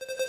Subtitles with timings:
[0.00, 0.21] you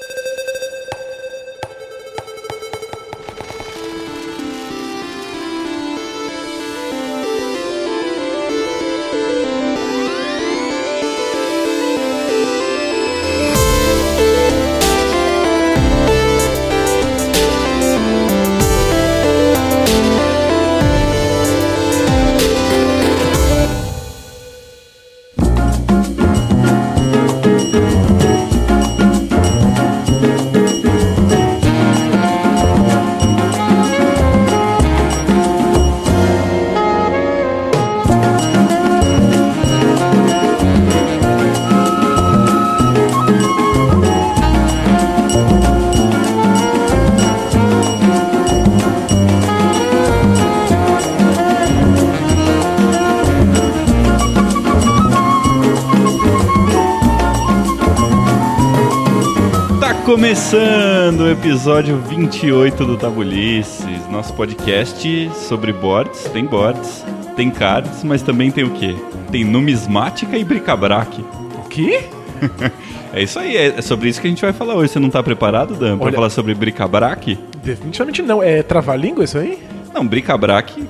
[60.34, 66.23] começando o episódio 28 do Tabulices, nosso podcast sobre boards.
[66.23, 68.95] Tem boards, tem cards, mas também tem o quê?
[69.31, 71.22] Tem numismática e bric-a-brac.
[71.64, 72.06] O quê?
[73.16, 74.92] É isso aí, é sobre isso que a gente vai falar hoje.
[74.94, 77.38] Você não tá preparado, Dan, pra Olha- falar sobre bric-a-brac?
[77.64, 78.42] Definitivamente não.
[78.42, 79.59] É trava-língua isso aí?
[79.94, 80.84] Não, bric-a-brac,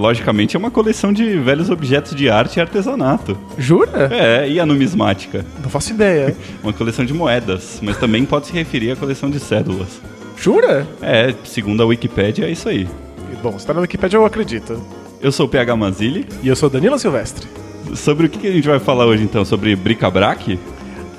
[0.00, 3.38] logicamente, é uma coleção de velhos objetos de arte e artesanato.
[3.58, 4.08] Jura?
[4.10, 5.44] É, e a numismática?
[5.62, 6.34] Não faço ideia.
[6.62, 10.00] Uma coleção de moedas, mas também pode se referir à coleção de cédulas.
[10.36, 10.86] Jura?
[11.02, 12.88] É, segundo a Wikipédia, é isso aí.
[13.42, 14.80] Bom, se tá na Wikipedia eu acredito.
[15.20, 16.26] Eu sou o PH Manzilli.
[16.42, 17.46] E eu sou Danilo Silvestre.
[17.94, 19.44] Sobre o que que a gente vai falar hoje então?
[19.44, 20.58] Sobre bric-a-brac?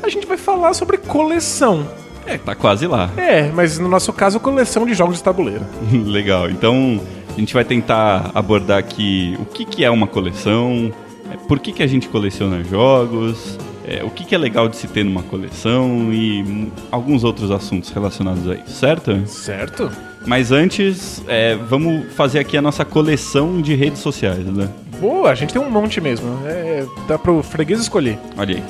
[0.02, 1.87] A gente vai falar sobre coleção.
[2.25, 3.09] É, tá quase lá.
[3.17, 5.65] É, mas no nosso caso, coleção de jogos de tabuleiro.
[6.05, 6.49] Legal.
[6.49, 7.02] Então,
[7.35, 10.91] a gente vai tentar abordar aqui o que, que é uma coleção,
[11.31, 14.75] é, por que, que a gente coleciona jogos, é, o que, que é legal de
[14.75, 19.25] se ter numa coleção e alguns outros assuntos relacionados a isso, certo?
[19.27, 19.91] Certo?
[20.25, 24.69] Mas antes, é, vamos fazer aqui a nossa coleção de redes sociais, né?
[24.99, 26.27] Boa, a gente tem um monte mesmo.
[26.45, 28.20] É, dá pro freguês escolher.
[28.37, 28.64] Olha aí.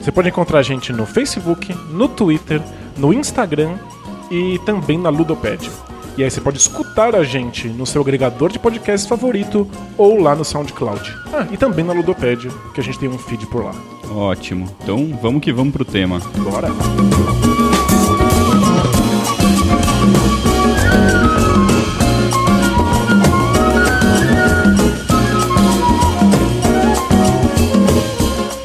[0.00, 2.60] Você pode encontrar a gente no Facebook, no Twitter,
[2.96, 3.74] no Instagram
[4.30, 5.70] e também na Ludopad.
[6.16, 9.68] E aí você pode escutar a gente no seu agregador de podcast favorito
[9.98, 11.14] ou lá no SoundCloud.
[11.32, 13.74] Ah, e também na Ludopad, que a gente tem um feed por lá.
[14.10, 14.66] Ótimo.
[14.82, 16.18] Então, vamos que vamos pro tema.
[16.38, 16.68] Bora!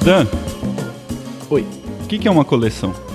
[0.06, 0.26] Dan,
[1.50, 1.66] Oi.
[2.04, 3.11] o que, que é uma coleção?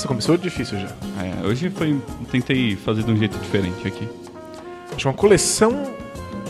[0.00, 0.86] Nossa, começou difícil já.
[1.22, 1.94] É, hoje foi,
[2.30, 4.08] tentei fazer de um jeito diferente aqui.
[4.96, 5.90] Acho uma coleção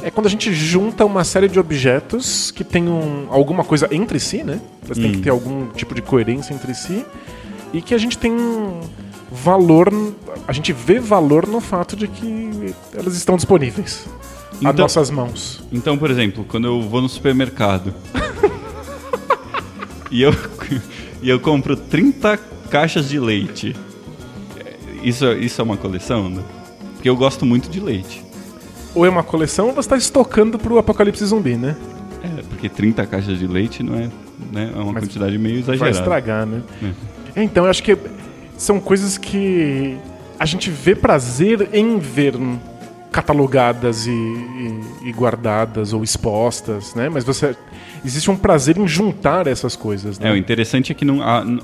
[0.04, 4.20] é quando a gente junta uma série de objetos que tem um- alguma coisa entre
[4.20, 4.60] si, né?
[4.84, 7.04] Eles têm que ter algum tipo de coerência entre si
[7.72, 8.32] e que a gente tem
[9.32, 9.92] valor,
[10.46, 14.06] a gente vê valor no fato de que elas estão disponíveis
[14.64, 15.60] a Então- nossas mãos.
[15.72, 17.92] Então, por exemplo, quando eu vou no supermercado
[20.08, 20.32] e, eu,
[21.20, 22.38] e eu compro 30
[22.70, 23.76] caixas de leite,
[24.58, 24.74] é,
[25.06, 26.28] isso, isso é uma coleção?
[26.30, 26.42] Né?
[26.94, 28.22] Porque eu gosto muito de leite.
[28.94, 31.76] Ou é uma coleção ou você está estocando pro apocalipse zumbi, né?
[32.22, 34.10] É, porque 30 caixas de leite não é,
[34.52, 35.98] né, é uma Mas quantidade meio Vai exagerada.
[35.98, 36.62] estragar, né?
[37.36, 37.96] Então, eu acho que
[38.58, 39.96] são coisas que
[40.38, 42.58] a gente vê prazer em ver hum,
[43.10, 47.08] catalogadas e, e- e guardadas ou expostas, né?
[47.08, 47.56] Mas você
[48.04, 50.38] existe um prazer em juntar essas coisas, É, o né?
[50.38, 51.62] interessante é que não, a- n-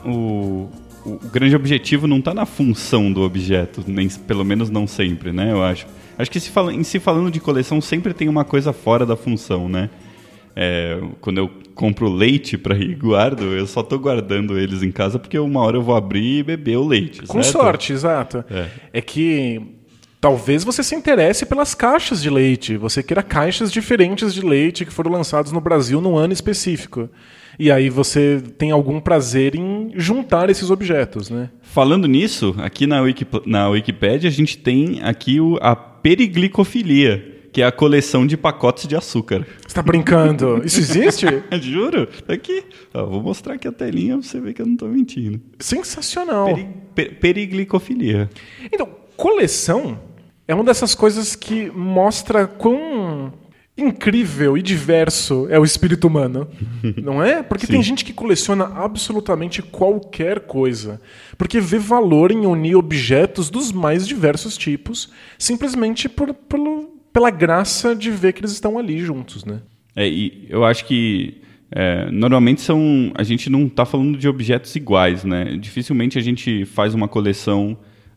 [1.07, 5.33] o, o grande objetivo não está na função do objeto, nem, pelo menos não sempre,
[5.33, 5.53] né?
[5.53, 5.87] Eu acho.
[6.19, 9.17] Acho que se fala, em se falando de coleção sempre tem uma coisa fora da
[9.17, 9.91] função, né?
[10.59, 15.19] É, quando eu compro leite para ir guardo, eu só tô guardando eles em casa
[15.19, 17.23] porque uma hora eu vou abrir e beber o leite.
[17.23, 17.53] Com certo?
[17.53, 18.45] sorte, exato.
[18.51, 18.67] É.
[18.95, 19.61] É que
[20.21, 22.77] talvez você se interesse pelas caixas de leite.
[22.79, 27.11] Você queira caixas diferentes de leite que foram lançados no Brasil num ano específico.
[27.59, 31.51] E aí você tem algum prazer em juntar esses objetos, né?
[31.63, 37.63] Falando nisso, aqui na, Wiki, na Wikipédia a gente tem aqui o, a periglicofilia, que
[37.63, 39.47] é a coleção de pacotes de açúcar.
[39.67, 40.61] Você tá brincando?
[40.65, 41.27] Isso existe?
[41.61, 42.07] Juro?
[42.07, 42.63] Tá aqui.
[42.93, 45.41] Ó, vou mostrar aqui a telinha pra você ver que eu não tô mentindo.
[45.59, 46.47] Sensacional.
[46.47, 48.29] Peri, pe- periglicofilia.
[48.71, 49.99] Então, coleção
[50.47, 53.33] é uma dessas coisas que mostra quão
[53.77, 56.49] incrível e diverso é o espírito humano,
[57.03, 57.43] não é?
[57.43, 57.91] Porque tem Sim.
[57.91, 61.01] gente que coleciona absolutamente qualquer coisa,
[61.37, 67.95] porque vê valor em unir objetos dos mais diversos tipos, simplesmente por, pelo, pela graça
[67.95, 69.61] de ver que eles estão ali juntos, né?
[69.95, 71.41] É, e eu acho que
[71.71, 73.13] é, normalmente são.
[73.15, 75.57] A gente não está falando de objetos iguais, né?
[75.57, 77.77] Dificilmente a gente faz uma coleção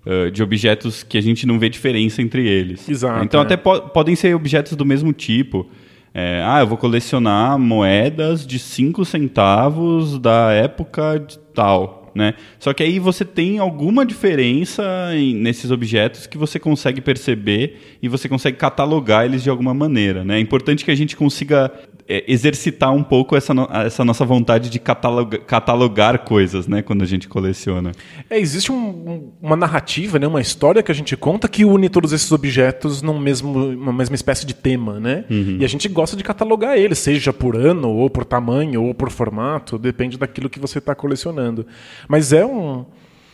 [0.10, 2.90] uh, de objetos que a gente não vê diferença entre eles.
[2.90, 3.24] Exato.
[3.24, 3.44] Então é.
[3.44, 5.70] até po podem ser objetos do mesmo tipo.
[6.14, 12.00] É, ah, eu vou colecionar moedas de 5 centavos da época de tal.
[12.16, 12.34] Né?
[12.58, 14.84] Só que aí você tem alguma diferença
[15.14, 20.24] em, nesses objetos que você consegue perceber e você consegue catalogar eles de alguma maneira.
[20.24, 20.38] Né?
[20.38, 21.72] É importante que a gente consiga
[22.10, 27.04] é, exercitar um pouco essa, no, essa nossa vontade de catalogar, catalogar coisas, né, quando
[27.04, 27.92] a gente coleciona.
[28.28, 32.12] É, existe um, uma narrativa, né, uma história que a gente conta que une todos
[32.12, 35.24] esses objetos num mesmo, uma mesma espécie de tema, né?
[35.30, 35.58] Uhum.
[35.60, 39.12] E a gente gosta de catalogar eles, seja por ano, ou por tamanho, ou por
[39.12, 41.68] formato, depende daquilo que você está colecionando.
[42.08, 42.86] Mas é um.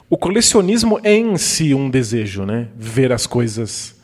[0.10, 2.68] O colecionismo é em si um desejo, né?
[2.78, 3.96] Ver as coisas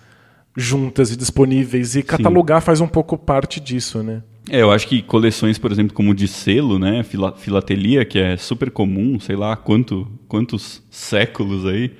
[0.55, 1.95] juntas e disponíveis.
[1.95, 2.65] E catalogar Sim.
[2.65, 4.23] faz um pouco parte disso, né?
[4.49, 8.35] É, eu acho que coleções, por exemplo, como de selo, né, Fila, filatelia, que é
[8.37, 11.91] super comum, sei lá quanto, quantos séculos aí,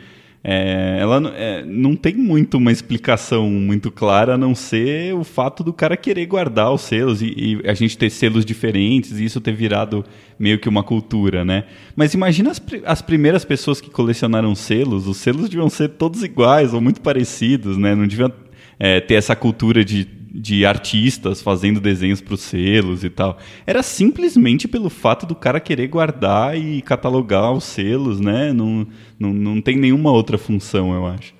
[0.43, 5.63] é, ela é, não tem muito uma explicação muito clara, a não ser o fato
[5.63, 9.39] do cara querer guardar os selos e, e, a gente ter selos diferentes e isso
[9.39, 10.03] ter virado
[10.39, 11.65] meio que uma cultura, né?
[11.95, 16.73] Mas imagina as, as primeiras pessoas que colecionaram selos, os selos deviam ser todos iguais
[16.73, 17.93] ou muito parecidos, né?
[17.93, 18.31] Não deviam
[18.79, 23.37] é, ter essa cultura de de artistas fazendo desenhos para os selos e tal.
[23.65, 28.53] Era simplesmente pelo fato do cara querer guardar e catalogar os selos, né?
[28.53, 28.87] Não,
[29.19, 31.33] não, não tem nenhuma outra função, eu acho.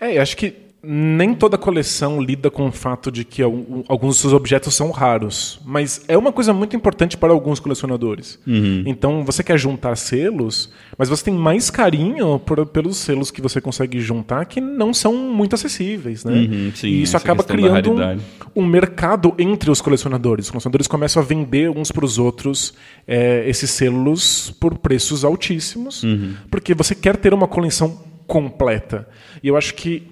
[0.00, 4.18] É, eu acho que nem toda coleção lida com o fato de que alguns dos
[4.18, 8.36] seus objetos são raros, mas é uma coisa muito importante para alguns colecionadores.
[8.44, 8.82] Uhum.
[8.84, 13.60] Então, você quer juntar selos, mas você tem mais carinho por, pelos selos que você
[13.60, 16.32] consegue juntar que não são muito acessíveis, né?
[16.32, 20.46] Uhum, sim, e isso acaba criando um, um, mercado entre os colecionadores.
[20.46, 22.74] Os colecionadores começam a vender uns para os outros
[23.06, 26.34] é, esses selos por preços altíssimos, uhum.
[26.50, 29.08] porque você quer ter uma coleção completa.
[29.42, 30.10] E eu acho que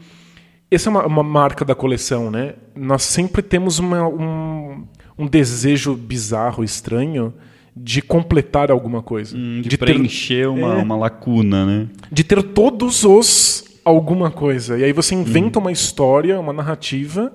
[0.71, 2.55] essa é uma, uma, marca da coleção, né?
[2.75, 4.85] Nós sempre temos uma, um,
[5.19, 7.35] um, desejo bizarro, estranho,
[7.77, 9.37] de completar alguma coisa.
[9.37, 11.89] Hum, de, de, preencher ter, uma, é, uma lacuna, né?
[12.11, 14.79] De ter todos os alguma coisa.
[14.79, 15.63] E aí você inventa hum.
[15.63, 17.33] uma história, uma narrativa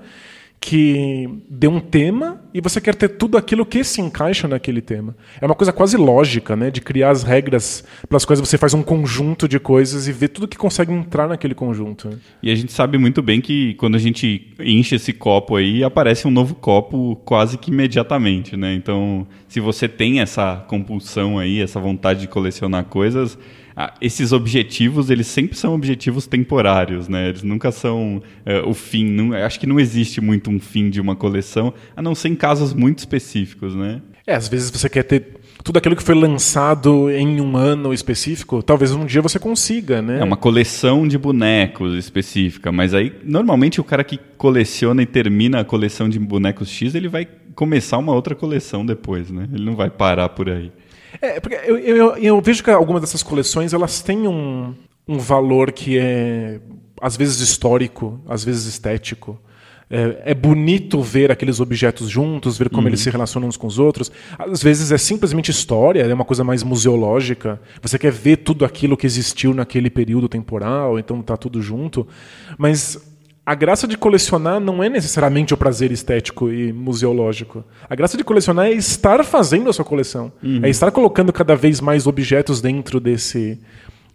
[0.65, 5.15] que dê um tema e você quer ter tudo aquilo que se encaixa naquele tema.
[5.39, 6.71] É uma coisa quase lógica, né?
[6.71, 10.47] De criar as regras pelas quais você faz um conjunto de coisas e ver tudo
[10.47, 12.09] que consegue entrar naquele conjunto.
[12.09, 12.17] Né?
[12.41, 16.27] E a gente sabe muito bem que quando a gente enche esse copo aí, aparece
[16.27, 18.73] um novo copo quase que imediatamente, né?
[18.73, 23.37] Então, se você tem essa compulsão aí, essa vontade de colecionar coisas,
[23.75, 27.29] ah, esses objetivos, eles sempre são objetivos temporários, né?
[27.29, 29.05] Eles nunca são uh, o fim.
[29.05, 32.35] Não, acho que não existe muito um fim de uma coleção, a não ser em
[32.35, 34.01] casos muito específicos, né?
[34.25, 38.63] É, às vezes você quer ter tudo aquilo que foi lançado em um ano específico,
[38.63, 40.19] talvez um dia você consiga, né?
[40.19, 45.59] É uma coleção de bonecos específica, mas aí normalmente o cara que coleciona e termina
[45.59, 49.47] a coleção de bonecos X, ele vai começar uma outra coleção depois, né?
[49.53, 50.71] Ele não vai parar por aí.
[51.21, 54.73] É, porque eu, eu, eu vejo que algumas dessas coleções elas têm um,
[55.07, 56.59] um valor que é
[57.01, 59.39] às vezes histórico, às vezes estético.
[59.87, 62.87] É, é, bonito ver aqueles objetos juntos, ver como uhum.
[62.87, 64.11] eles se relacionam uns com os outros.
[64.39, 67.61] Às vezes é simplesmente história, é uma coisa mais museológica.
[67.81, 72.07] Você quer ver tudo aquilo que existiu naquele período temporal, então tá tudo junto.
[72.57, 73.14] Mas
[73.45, 77.63] a graça de colecionar não é necessariamente o prazer estético e museológico.
[77.87, 80.31] A graça de colecionar é estar fazendo a sua coleção.
[80.41, 80.61] Uhum.
[80.63, 83.59] É estar colocando cada vez mais objetos dentro desse,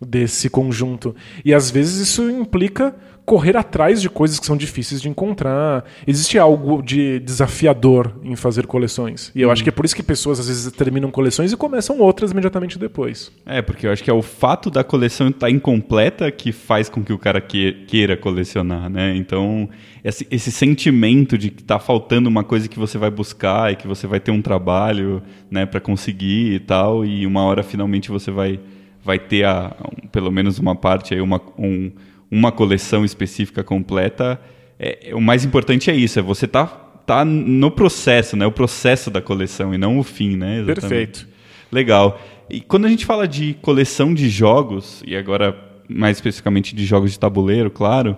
[0.01, 1.15] desse conjunto.
[1.45, 2.93] E às vezes isso implica
[3.31, 5.85] correr atrás de coisas que são difíceis de encontrar.
[6.05, 9.31] Existe algo de desafiador em fazer coleções.
[9.37, 9.53] E eu hum.
[9.53, 12.77] acho que é por isso que pessoas às vezes terminam coleções e começam outras imediatamente
[12.77, 13.31] depois.
[13.47, 17.05] É, porque eu acho que é o fato da coleção estar incompleta que faz com
[17.05, 19.15] que o cara queira colecionar, né?
[19.15, 19.69] Então,
[20.03, 23.87] esse, esse sentimento de que está faltando uma coisa que você vai buscar e que
[23.87, 28.33] você vai ter um trabalho, né, para conseguir e tal, e uma hora finalmente você
[28.33, 28.59] vai
[29.03, 31.91] vai ter a, um, pelo menos uma parte aí uma um
[32.31, 34.41] uma coleção específica completa,
[34.79, 38.47] é, o mais importante é isso, é você tá, tá no processo, né?
[38.47, 40.61] O processo da coleção e não o fim, né?
[40.61, 40.81] Exatamente.
[40.81, 41.29] Perfeito.
[41.71, 42.21] Legal.
[42.49, 45.57] E quando a gente fala de coleção de jogos, e agora
[45.89, 48.17] mais especificamente de jogos de tabuleiro, claro,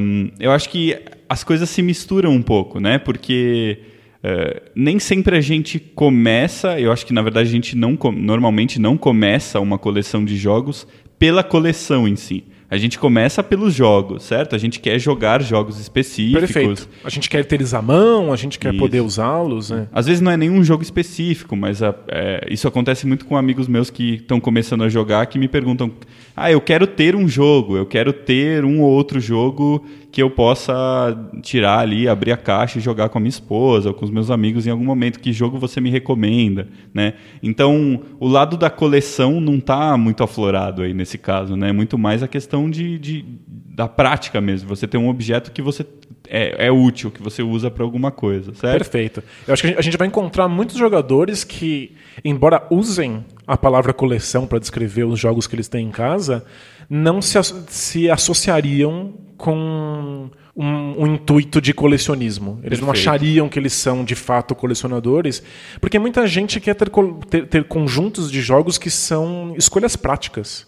[0.00, 0.96] um, eu acho que
[1.28, 2.98] as coisas se misturam um pouco, né?
[2.98, 3.80] Porque
[4.22, 8.80] uh, nem sempre a gente começa, eu acho que na verdade a gente não normalmente
[8.80, 10.86] não começa uma coleção de jogos
[11.18, 12.44] pela coleção em si.
[12.68, 14.56] A gente começa pelos jogos, certo?
[14.56, 16.40] A gente quer jogar jogos específicos.
[16.40, 16.88] Perfeito.
[17.04, 18.78] A gente quer ter eles à mão, a gente quer isso.
[18.78, 19.70] poder usá-los.
[19.70, 19.86] Né?
[19.92, 23.68] Às vezes não é nenhum jogo específico, mas a, é, isso acontece muito com amigos
[23.68, 25.92] meus que estão começando a jogar que me perguntam:
[26.36, 30.30] ah, eu quero ter um jogo, eu quero ter um ou outro jogo que eu
[30.30, 34.10] possa tirar ali, abrir a caixa e jogar com a minha esposa ou com os
[34.10, 35.20] meus amigos em algum momento.
[35.20, 37.12] Que jogo você me recomenda, né?
[37.42, 41.70] Então, o lado da coleção não está muito aflorado aí nesse caso, né?
[41.70, 44.66] Muito mais a questão de, de da prática mesmo.
[44.70, 45.84] Você tem um objeto que você
[46.30, 48.78] é, é útil, que você usa para alguma coisa, certo?
[48.78, 49.22] Perfeito.
[49.46, 51.94] Eu acho que a gente vai encontrar muitos jogadores que,
[52.24, 56.42] embora usem a palavra coleção para descrever os jogos que eles têm em casa,
[56.88, 57.38] não se,
[57.68, 62.58] se associariam com um, um, intuito de colecionismo.
[62.62, 62.84] Eles Perfeito.
[62.84, 65.42] não achariam que eles são de fato colecionadores,
[65.80, 66.90] porque muita gente quer ter,
[67.28, 70.66] ter, ter conjuntos de jogos que são escolhas práticas.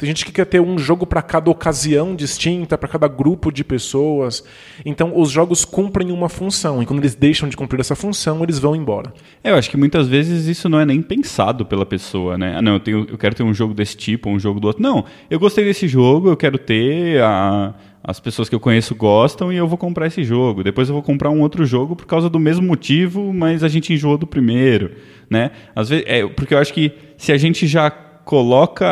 [0.00, 3.62] Tem gente que quer ter um jogo para cada ocasião distinta, para cada grupo de
[3.62, 4.42] pessoas.
[4.82, 6.82] Então, os jogos cumprem uma função.
[6.82, 9.12] E quando eles deixam de cumprir essa função, eles vão embora.
[9.44, 12.54] É, eu acho que muitas vezes isso não é nem pensado pela pessoa, né?
[12.56, 14.82] Ah, não, eu, tenho, eu quero ter um jogo desse tipo, um jogo do outro.
[14.82, 19.52] Não, eu gostei desse jogo, eu quero ter a as pessoas que eu conheço gostam
[19.52, 20.64] e eu vou comprar esse jogo.
[20.64, 23.92] Depois eu vou comprar um outro jogo por causa do mesmo motivo, mas a gente
[23.92, 24.92] enjoou do primeiro,
[25.28, 25.50] né?
[25.76, 27.90] Às vezes, é, porque eu acho que se a gente já
[28.30, 28.86] coloca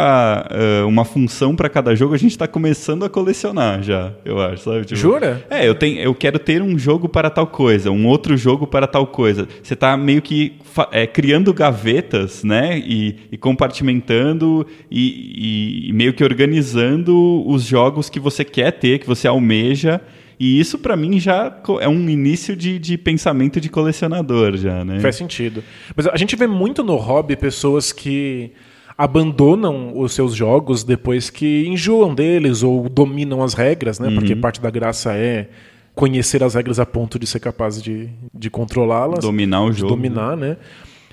[0.50, 4.64] uh, uma função para cada jogo, a gente está começando a colecionar já, eu acho,
[4.64, 4.84] sabe?
[4.84, 5.46] Tipo, Jura?
[5.48, 8.88] É, eu, tenho, eu quero ter um jogo para tal coisa, um outro jogo para
[8.88, 9.46] tal coisa.
[9.62, 10.58] Você está meio que
[10.90, 12.82] é, criando gavetas, né?
[12.84, 18.98] E, e compartimentando e, e, e meio que organizando os jogos que você quer ter,
[18.98, 20.00] que você almeja.
[20.40, 24.98] E isso, para mim, já é um início de, de pensamento de colecionador, já, né?
[24.98, 25.62] Faz sentido.
[25.94, 28.50] Mas a gente vê muito no hobby pessoas que
[28.98, 34.08] abandonam os seus jogos depois que enjoam deles ou dominam as regras, né?
[34.08, 34.16] Uhum.
[34.16, 35.48] Porque parte da graça é
[35.94, 39.20] conhecer as regras a ponto de ser capaz de, de controlá-las.
[39.20, 39.94] Dominar o jogo.
[39.94, 40.56] Dominar, né?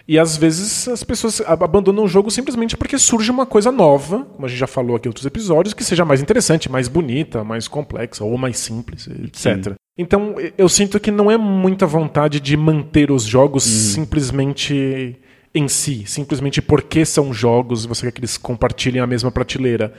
[0.07, 4.45] E às vezes as pessoas abandonam o jogo simplesmente porque surge uma coisa nova, como
[4.45, 7.67] a gente já falou aqui em outros episódios, que seja mais interessante, mais bonita, mais
[7.67, 9.35] complexa ou mais simples, etc.
[9.63, 9.75] Sim.
[9.97, 13.71] Então eu sinto que não é muita vontade de manter os jogos uhum.
[13.71, 15.17] simplesmente
[15.55, 19.93] em si, simplesmente porque são jogos e você quer que eles compartilhem a mesma prateleira.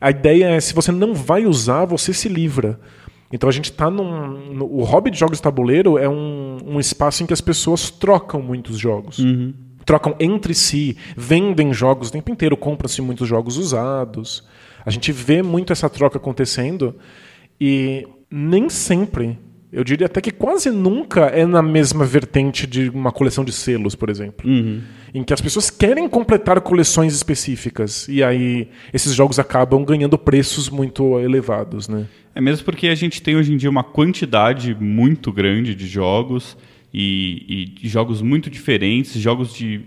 [0.00, 2.80] A ideia é, se você não vai usar, você se livra.
[3.30, 4.54] Então a gente está num.
[4.54, 7.90] No, o hobby de jogos de tabuleiro é um, um espaço em que as pessoas
[7.90, 9.18] trocam muitos jogos.
[9.18, 9.52] Uhum.
[9.84, 14.42] Trocam entre si, vendem jogos o tempo inteiro, compram-se muitos jogos usados.
[14.86, 16.96] A gente vê muito essa troca acontecendo
[17.60, 19.38] e nem sempre
[19.74, 23.96] eu diria até que quase nunca é na mesma vertente de uma coleção de selos,
[23.96, 24.48] por exemplo.
[24.48, 24.80] Uhum.
[25.12, 28.06] Em que as pessoas querem completar coleções específicas.
[28.08, 31.88] E aí esses jogos acabam ganhando preços muito elevados.
[31.88, 32.06] Né?
[32.34, 36.56] É mesmo porque a gente tem hoje em dia uma quantidade muito grande de jogos.
[36.96, 39.84] E, e jogos muito diferentes, jogos de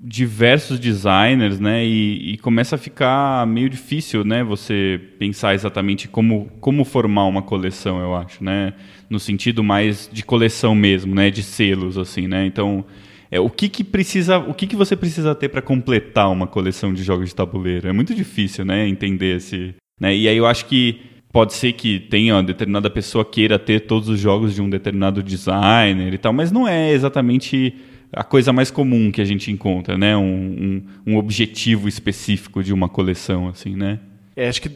[0.00, 1.84] diversos designers, né?
[1.84, 4.42] E, e, começa a ficar meio difícil, né?
[4.42, 8.72] Você pensar exatamente como, como formar uma coleção, eu acho, né?
[9.10, 11.30] No sentido mais de coleção mesmo, né?
[11.30, 12.46] De selos, assim, né?
[12.46, 12.84] Então,
[13.30, 16.94] é, o que, que precisa, o que, que você precisa ter para completar uma coleção
[16.94, 17.88] de jogos de tabuleiro?
[17.88, 18.86] É muito difícil, né?
[18.86, 20.16] Entender esse, né?
[20.16, 21.00] E aí eu acho que
[21.32, 25.22] pode ser que tenha uma determinada pessoa queira ter todos os jogos de um determinado
[25.22, 27.74] designer e tal, mas não é exatamente
[28.12, 30.16] a coisa mais comum que a gente encontra, né?
[30.16, 34.00] Um, um, um objetivo específico de uma coleção, assim, né?
[34.34, 34.70] É, acho que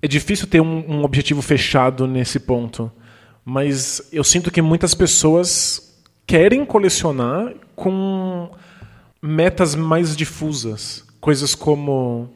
[0.00, 2.90] é difícil ter um, um, objetivo fechado nesse ponto,
[3.44, 8.50] mas eu sinto que muitas pessoas querem colecionar com
[9.20, 12.28] metas mais difusas, coisas como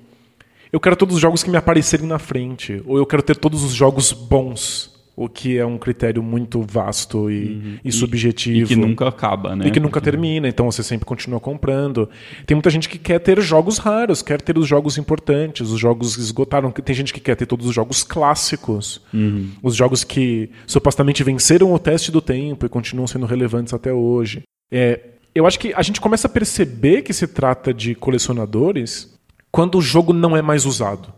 [0.73, 3.63] eu quero todos os jogos que me aparecerem na frente, ou eu quero ter todos
[3.63, 7.79] os jogos bons o que é um critério muito vasto e, uhum.
[7.83, 8.67] e subjetivo.
[8.67, 9.67] E que nunca acaba, né?
[9.67, 12.07] E que nunca termina, então você sempre continua comprando.
[12.45, 16.19] Tem muita gente que quer ter jogos raros, quer ter os jogos importantes, os jogos
[16.19, 16.71] esgotaram.
[16.71, 19.49] Tem gente que quer ter todos os jogos clássicos, uhum.
[19.63, 24.43] os jogos que supostamente venceram o teste do tempo e continuam sendo relevantes até hoje.
[24.71, 25.01] É,
[25.35, 29.19] eu acho que a gente começa a perceber que se trata de colecionadores
[29.51, 31.15] quando o jogo não é mais usado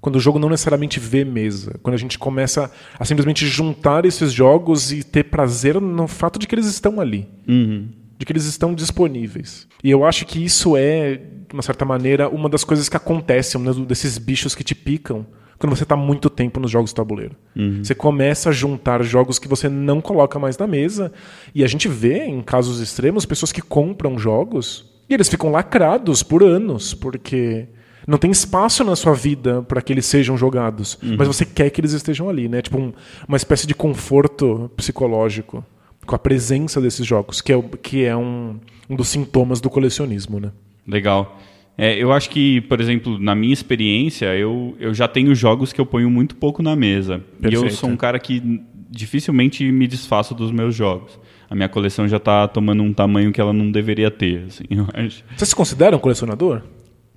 [0.00, 4.32] quando o jogo não necessariamente vê mesa, quando a gente começa a simplesmente juntar esses
[4.32, 7.88] jogos e ter prazer no fato de que eles estão ali, uhum.
[8.16, 9.66] de que eles estão disponíveis.
[9.82, 13.60] E eu acho que isso é, de uma certa maneira, uma das coisas que acontecem,
[13.60, 15.26] um desses bichos que te picam
[15.58, 17.34] quando você está muito tempo nos jogos de tabuleiro.
[17.56, 17.82] Uhum.
[17.82, 21.12] Você começa a juntar jogos que você não coloca mais na mesa,
[21.52, 26.22] e a gente vê, em casos extremos, pessoas que compram jogos e eles ficam lacrados
[26.22, 27.66] por anos, porque
[28.08, 31.16] Não tem espaço na sua vida para que eles sejam jogados, Uhum.
[31.18, 32.62] mas você quer que eles estejam ali, né?
[32.62, 32.92] Tipo um-
[33.28, 35.62] uma espécie de conforto psicológico
[36.06, 38.56] com a presença desses jogos, que é, que é um,
[38.88, 40.50] um dos sintomas do colecionismo, né?
[40.86, 41.38] Legal.
[41.76, 45.80] É, eu acho que, por exemplo, na minha experiência, eu, eu já tenho jogos que
[45.80, 47.22] eu ponho muito pouco na mesa.
[47.40, 47.74] E eu Perfeito.
[47.76, 51.18] sou um cara que dificilmente me desfaço dos meus jogos.
[51.48, 54.86] A minha coleção já está tomando um tamanho que ela não deveria ter, assim, eu
[54.92, 55.22] acho.
[55.36, 56.62] Você se considera um colecionador?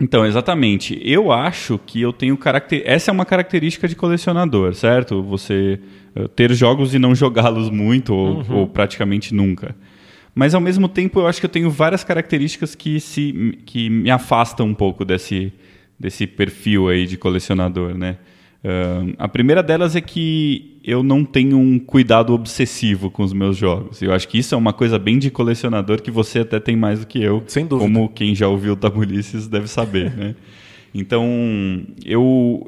[0.01, 0.99] Então, exatamente.
[1.03, 2.81] Eu acho que eu tenho caracter...
[2.85, 5.21] Essa é uma característica de colecionador, certo?
[5.21, 5.79] Você
[6.15, 9.75] eh, ter jogos e não jogá-los muito ou, ou praticamente nunca.
[10.33, 14.09] Mas ao mesmo tempo, eu acho que eu tenho várias características que se que me
[14.09, 15.53] afastam um pouco desse
[15.99, 18.17] desse perfil aí de colecionador, né?
[18.63, 23.55] Ahn, a primeira delas é que eu não tenho um cuidado obsessivo com os meus
[23.55, 24.01] jogos.
[24.01, 27.01] Eu acho que isso é uma coisa bem de colecionador que você até tem mais
[27.01, 27.43] do que eu.
[27.47, 27.87] Sem dúvida.
[27.87, 30.35] Como quem já ouviu Tabulices deve saber, né?
[30.93, 32.67] Então, eu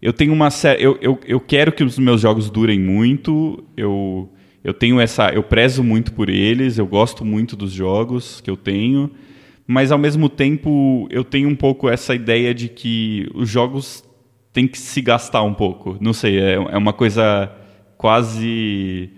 [0.00, 3.62] eu tenho uma série eu, eu, eu quero que os meus jogos durem muito.
[3.76, 4.28] Eu
[4.64, 8.56] eu tenho essa eu prezo muito por eles, eu gosto muito dos jogos que eu
[8.56, 9.10] tenho,
[9.66, 14.04] mas ao mesmo tempo eu tenho um pouco essa ideia de que os jogos
[14.52, 15.96] têm que se gastar um pouco.
[16.00, 17.50] Não sei, é, é uma coisa
[17.96, 19.10] quase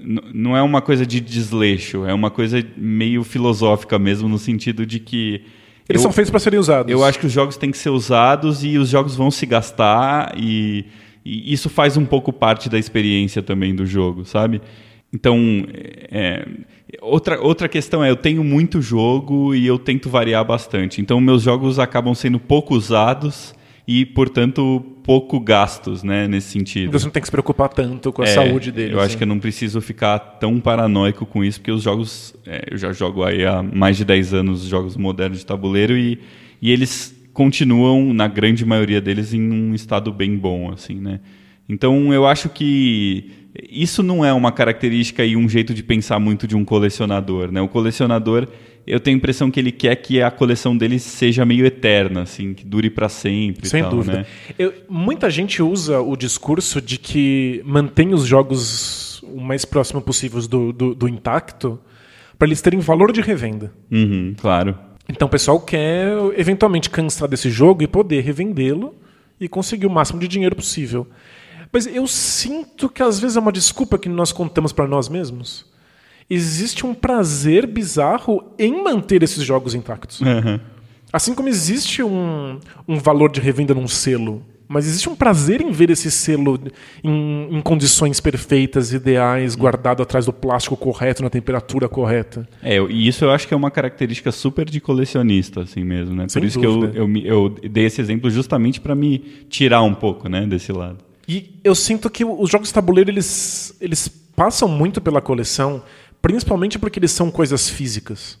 [0.00, 4.84] n- não é uma coisa de desleixo, é uma coisa meio filosófica mesmo, no sentido
[4.86, 5.42] de que.
[5.88, 6.90] Eles eu- são feitos para serem usados.
[6.92, 10.32] eu acho que os jogos têm que ser usados e os jogos vão se gastar
[10.36, 10.84] e,
[11.24, 14.60] e isso faz um pouco parte da experiência também do jogo, sabe?
[15.12, 15.66] Então,
[16.10, 16.46] é,
[17.02, 21.00] outra, outra questão é, eu tenho muito jogo e eu tento variar bastante.
[21.02, 23.54] Então, meus jogos acabam sendo pouco usados
[24.00, 26.92] e, portanto, pouco gastos, né, nesse sentido.
[26.92, 28.92] Você não tem que se preocupar tanto com a É, saúde deles.
[28.92, 29.18] Eu acho né?
[29.18, 32.34] que eu não preciso ficar tão paranoico com isso, porque os jogos.
[32.46, 36.18] é, eu já jogo aí há mais de 10 anos jogos modernos de tabuleiro e,
[36.60, 41.20] e eles continuam, na grande maioria deles, em um estado bem bom, assim, né?
[41.68, 43.30] Então eu acho que
[43.70, 47.60] isso não é uma característica e um jeito de pensar muito de um colecionador, né?
[47.60, 48.48] O colecionador,
[48.86, 52.54] eu tenho a impressão que ele quer que a coleção dele seja meio eterna, assim,
[52.54, 53.68] que dure para sempre.
[53.68, 54.18] Sem tal, dúvida.
[54.18, 54.26] Né?
[54.58, 60.40] Eu- muita gente usa o discurso de que mantém os jogos o mais próximo possível
[60.48, 61.78] do, do, do intacto
[62.38, 63.72] para eles terem valor de revenda.
[63.90, 64.76] Uhum, claro.
[65.08, 68.94] Então o pessoal quer eventualmente cansar desse jogo e poder revendê-lo
[69.40, 71.06] e conseguir o máximo de dinheiro possível.
[71.72, 75.64] Mas eu sinto que às vezes é uma desculpa que nós contamos para nós mesmos.
[76.28, 80.20] Existe um prazer bizarro em manter esses jogos intactos.
[80.20, 80.60] Uhum.
[81.12, 85.70] Assim como existe um, um valor de revenda num selo, mas existe um prazer em
[85.70, 86.58] ver esse selo
[87.04, 92.48] em, em condições perfeitas, ideais, guardado atrás do plástico correto, na temperatura correta.
[92.62, 96.22] É, e isso eu acho que é uma característica super de colecionista, assim mesmo, né?
[96.24, 96.98] Por Sem isso que eu, dúvida.
[96.98, 99.18] eu, eu dei esse exemplo justamente para me
[99.50, 101.11] tirar um pouco, né, desse lado.
[101.28, 105.82] E eu sinto que os jogos de tabuleiro eles, eles passam muito pela coleção,
[106.20, 108.38] principalmente porque eles são coisas físicas.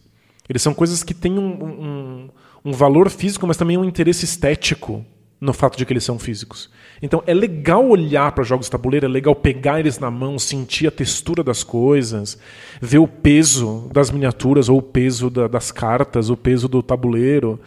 [0.48, 2.28] Eles são coisas que têm um, um,
[2.64, 5.04] um valor físico, mas também um interesse estético
[5.40, 6.70] no fato de que eles são físicos.
[7.00, 10.86] Então é legal olhar para jogos de tabuleiro, é legal pegar eles na mão, sentir
[10.86, 12.38] a textura das coisas,
[12.80, 17.60] ver o peso das miniaturas, ou o peso da- das cartas, o peso do tabuleiro.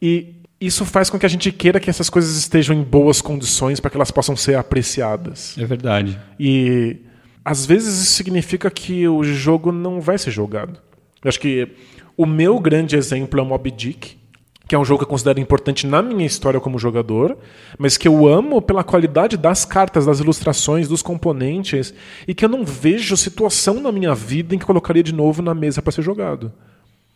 [0.00, 3.78] E isso faz com que a gente queira que essas coisas estejam em boas condições
[3.78, 5.56] para que elas possam ser apreciadas.
[5.58, 6.18] É verdade.
[6.38, 6.96] E
[7.44, 10.80] às vezes isso significa que o jogo não vai ser jogado.
[11.22, 11.68] Eu acho que
[12.16, 14.16] o meu grande exemplo é o Moby Dick,
[14.66, 17.36] que é um jogo que eu considero importante na minha história como jogador,
[17.78, 21.94] mas que eu amo pela qualidade das cartas, das ilustrações, dos componentes,
[22.26, 25.54] e que eu não vejo situação na minha vida em que colocaria de novo na
[25.54, 26.52] mesa para ser jogado.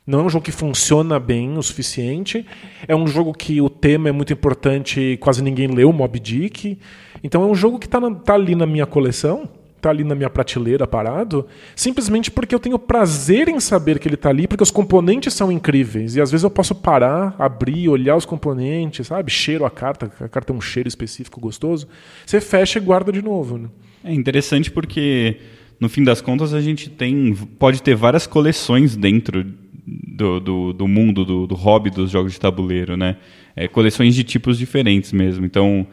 [0.07, 2.45] Não é um jogo que funciona bem o suficiente.
[2.89, 6.79] É um jogo que o tema é muito importante e quase ninguém leu, Mob Dick.
[7.23, 10.31] Então é um jogo que está tá ali na minha coleção, está ali na minha
[10.31, 14.71] prateleira parado, simplesmente porque eu tenho prazer em saber que ele está ali, porque os
[14.71, 16.17] componentes são incríveis.
[16.17, 19.31] E às vezes eu posso parar, abrir, olhar os componentes, sabe?
[19.31, 21.87] Cheiro a carta, a carta tem um cheiro específico gostoso.
[22.25, 23.59] Você fecha e guarda de novo.
[23.59, 23.69] Né?
[24.03, 25.37] É interessante porque,
[25.79, 29.60] no fim das contas, a gente tem pode ter várias coleções dentro
[29.91, 33.17] do, do, do mundo, do, do hobby dos jogos de tabuleiro, né?
[33.57, 35.45] É, coleções de tipos diferentes mesmo.
[35.45, 35.87] Então,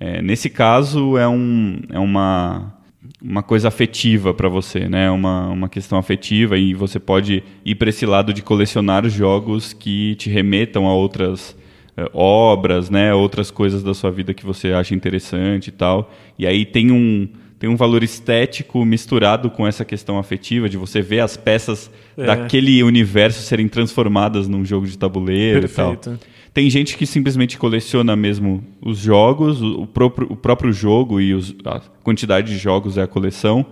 [0.00, 2.74] é, nesse caso, é, um, é uma,
[3.22, 5.10] uma coisa afetiva para você, né?
[5.10, 10.14] Uma, uma questão afetiva e você pode ir para esse lado de colecionar jogos que
[10.16, 11.56] te remetam a outras
[11.96, 16.12] eh, obras, né, outras coisas da sua vida que você acha interessante e tal.
[16.36, 17.28] E aí tem um
[17.64, 22.26] tem um valor estético misturado com essa questão afetiva de você ver as peças É.
[22.26, 25.96] daquele universo serem transformadas num jogo de tabuleiro e tal.
[25.96, 26.20] Perfeito.
[26.52, 31.56] Tem gente que simplesmente coleciona mesmo os jogos, o próprio, o próprio jogo e os,
[31.64, 33.64] a quantidade de jogos é a coleção.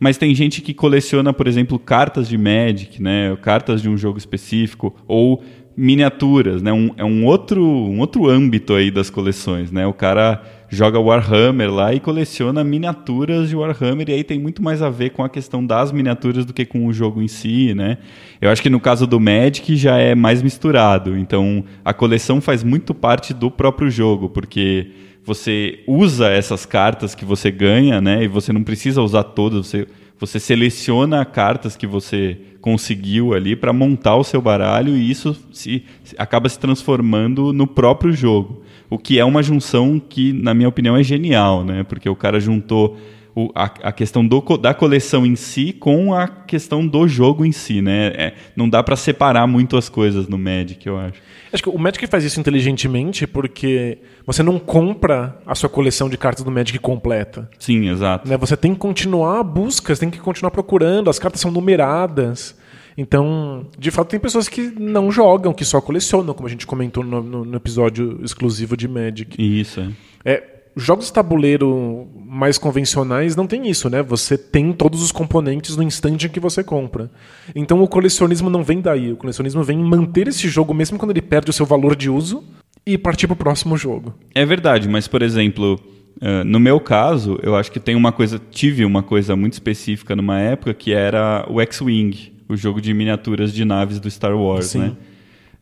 [0.00, 3.36] Mas tem gente que coleciona, por exemplo, cartas de Magic, né?
[3.40, 5.40] Cartas de um jogo específico, ou
[5.76, 6.72] miniaturas, né?
[6.72, 9.86] Um, é um outro, um outro âmbito aí das coleções, né?
[9.86, 14.82] O cara joga Warhammer lá e coleciona miniaturas de Warhammer e aí tem muito mais
[14.82, 17.98] a ver com a questão das miniaturas do que com o jogo em si, né?
[18.40, 22.64] Eu acho que no caso do Magic já é mais misturado, então a coleção faz
[22.64, 24.90] muito parte do próprio jogo, porque
[25.24, 28.24] você usa essas cartas que você ganha, né?
[28.24, 29.86] E você não precisa usar todas, você
[30.18, 35.84] você seleciona cartas que você conseguiu ali para montar o seu baralho e isso se,
[36.18, 38.62] acaba se transformando no próprio jogo.
[38.88, 41.84] O que é uma junção que, na minha opinião, é genial, né?
[41.84, 42.96] Porque o cara juntou
[43.36, 47.52] o, a, a, questão do, da coleção em si com a questão do jogo em
[47.52, 48.06] si, né?
[48.16, 51.20] É, não dá para separar muito as coisas no Magic, eu acho.
[51.52, 56.16] Acho que o Magic faz isso inteligentemente porque você não compra a sua coleção de
[56.16, 57.46] cartas do Magic completa.
[57.58, 58.26] Sim, exato.
[58.26, 58.38] Né?
[58.38, 62.56] Você tem que continuar a busca, você tem que continuar procurando, as cartas são numeradas.
[62.96, 67.04] Então, de fato, tem pessoas que não jogam, que só colecionam, como a gente comentou
[67.04, 69.36] no, no, no episódio exclusivo de Magic.
[69.38, 69.92] Isso,
[70.24, 70.55] é.
[70.76, 74.02] Jogos de tabuleiro mais convencionais não tem isso, né?
[74.02, 77.10] Você tem todos os componentes no instante em que você compra.
[77.54, 79.12] Então o colecionismo não vem daí.
[79.12, 82.44] O colecionismo vem manter esse jogo mesmo quando ele perde o seu valor de uso
[82.84, 84.14] e partir para o próximo jogo.
[84.34, 85.80] É verdade, mas por exemplo,
[86.20, 90.14] uh, no meu caso, eu acho que tem uma coisa, tive uma coisa muito específica
[90.14, 94.66] numa época que era o X-Wing, o jogo de miniaturas de naves do Star Wars,
[94.66, 94.78] Sim.
[94.80, 94.92] né?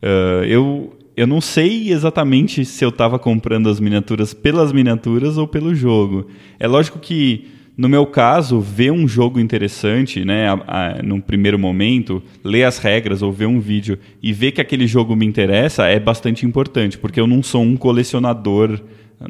[0.03, 5.47] Uh, eu eu não sei exatamente se eu estava comprando as miniaturas pelas miniaturas ou
[5.47, 6.27] pelo jogo.
[6.59, 7.47] É lógico que,
[7.77, 12.79] no meu caso, ver um jogo interessante, né, a, a, num primeiro momento, ler as
[12.79, 16.97] regras ou ver um vídeo e ver que aquele jogo me interessa é bastante importante,
[16.97, 18.81] porque eu não sou um colecionador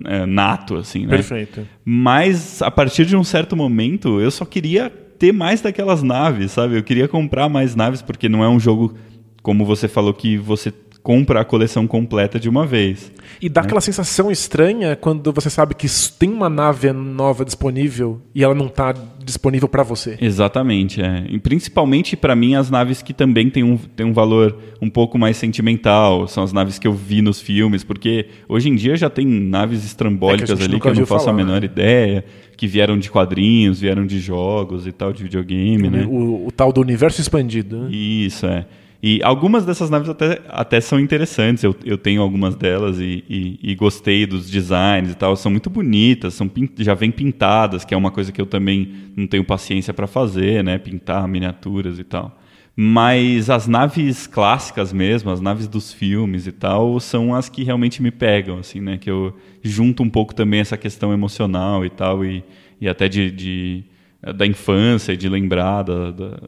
[0.05, 1.17] é, nato, assim, né?
[1.17, 1.67] Perfeito.
[1.83, 6.77] Mas, a partir de um certo momento, eu só queria ter mais daquelas naves, sabe?
[6.77, 8.95] Eu queria comprar mais naves, porque não é um jogo,
[9.43, 10.73] como você falou, que você
[11.05, 13.11] compra a coleção completa de uma vez.
[13.39, 13.65] E dá né?
[13.67, 15.85] aquela sensação estranha quando você sabe que
[16.17, 18.91] tem uma nave nova disponível e ela não está
[19.23, 20.17] disponível para você.
[20.19, 21.23] Exatamente, é.
[21.29, 25.15] E principalmente para mim as naves que também têm um, têm um valor um pouco
[25.15, 29.09] mais sentimental, são as naves que eu vi nos filmes, porque hoje em dia já
[29.09, 31.67] tem naves estrambólicas é ali que eu não faço falar, a menor né?
[31.67, 32.25] ideia,
[32.57, 36.05] que vieram de quadrinhos, vieram de jogos e tal, de videogame, o, né?
[36.09, 37.81] O, o tal do universo expandido.
[37.81, 37.91] Né?
[37.91, 38.65] Isso, é.
[39.07, 43.59] E algumas dessas naves até, até são interessantes, eu, eu tenho algumas delas e, e,
[43.61, 47.97] e gostei dos designs e tal, são muito bonitas, são já vêm pintadas, que é
[47.97, 52.35] uma coisa que eu também não tenho paciência para fazer, né, pintar miniaturas e tal.
[52.75, 58.01] Mas as naves clássicas mesmo, as naves dos filmes e tal, são as que realmente
[58.01, 62.25] me pegam, assim, né, que eu junto um pouco também essa questão emocional e tal,
[62.25, 62.43] e,
[62.81, 63.83] e até de, de
[64.35, 66.39] da infância de lembrar da, da,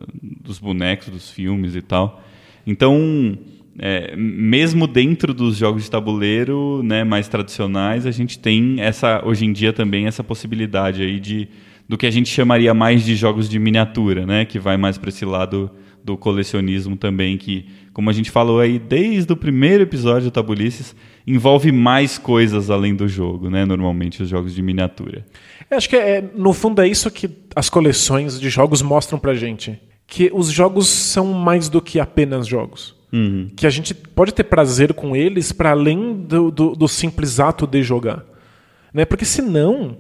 [0.42, 2.24] dos bonecos dos filmes e tal.
[2.68, 3.38] Então,
[3.80, 9.46] é, mesmo dentro dos jogos de tabuleiro né, mais tradicionais, a gente tem essa hoje
[9.46, 11.48] em dia também essa possibilidade aí de
[11.88, 15.08] do que a gente chamaria mais de jogos de miniatura, né, que vai mais para
[15.08, 15.72] esse lado
[16.04, 20.96] do colecionismo também, que, como a gente falou aí desde o primeiro episódio do Tabulices,
[21.26, 23.66] envolve mais coisas além do jogo, né?
[23.66, 25.26] Normalmente os jogos de miniatura.
[25.70, 29.34] Eu acho que é, no fundo é isso que as coleções de jogos mostram pra
[29.34, 32.96] gente que os jogos são mais do que apenas jogos.
[33.12, 33.50] Uhum.
[33.56, 37.68] Que a gente pode ter prazer com eles para além do, do, do, simples ato
[37.68, 38.24] de jogar.
[38.94, 39.06] Né?
[39.06, 39.98] Porque senão,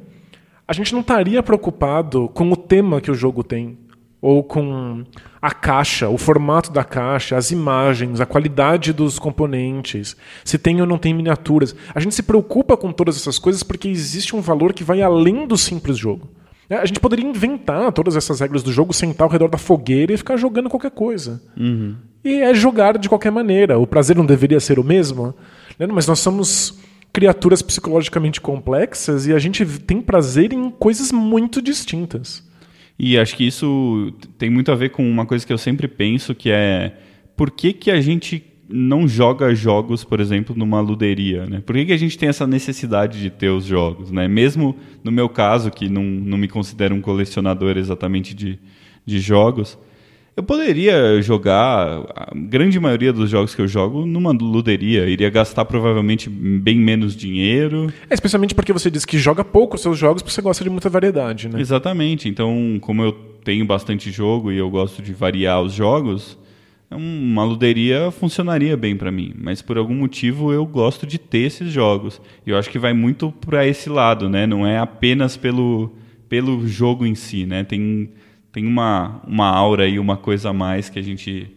[0.65, 3.77] a gente não estaria preocupado com o tema que o jogo tem.
[4.19, 5.03] Ou com
[5.39, 10.87] a caixa, o formato da caixa, as imagens, a qualidade dos componentes, se tem ou
[10.87, 11.75] não tem miniaturas.
[11.93, 15.45] A gente se preocupa com todas essas coisas porque existe um valor que vai além
[15.45, 16.27] do simples jogo.
[16.69, 20.13] É, a gente poderia inventar todas essas regras do jogo, sentar ao redor da fogueira
[20.13, 21.41] e ficar jogando qualquer coisa.
[21.56, 21.95] Uhum.
[22.23, 23.80] E é jogar de qualquer maneira.
[23.80, 25.34] O prazer não deveria ser o mesmo?
[25.80, 25.88] Né?
[25.88, 26.77] Mas nós somos
[27.13, 32.45] criaturas psicologicamente complexas e a gente tem prazer em coisas muito distintas.
[32.99, 36.36] E acho que isso tem muito a ver com uma coisa que eu sempre penso,
[36.36, 36.97] que é
[37.36, 41.62] por que, que a gente não joga jogos, por exemplo, numa luderia, né?
[41.65, 44.27] Por que, que a gente tem essa necessidade de ter os jogos, né?
[44.27, 48.60] Mesmo no meu caso, que não, não me considero um colecionador exatamente de,
[49.06, 49.77] de jogos,
[50.38, 55.08] eu poderia jogar a grande maioria dos jogos que eu jogo numa luderia.
[55.08, 57.91] Iria gastar provavelmente bem menos dinheiro.
[58.08, 60.69] É, especialmente porque você diz que joga pouco os seus jogos porque você gosta de
[60.69, 61.60] muita variedade, né?
[61.60, 62.30] Exatamente.
[62.30, 66.38] Então, como eu tenho bastante jogo e eu gosto de variar os jogos,
[66.95, 71.71] uma luderia funcionaria bem para mim, mas por algum motivo eu gosto de ter esses
[71.71, 72.21] jogos.
[72.45, 74.47] E eu acho que vai muito para esse lado, né?
[74.47, 75.93] Não é apenas pelo,
[76.30, 77.63] pelo jogo em si, né?
[77.63, 78.10] Tem,
[78.52, 81.50] tem uma, uma aura e uma coisa a mais que a gente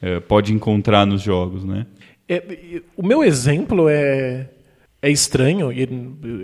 [0.00, 1.86] é, pode encontrar nos jogos, né?
[2.26, 4.48] É, o meu exemplo é
[5.00, 5.82] é estranho e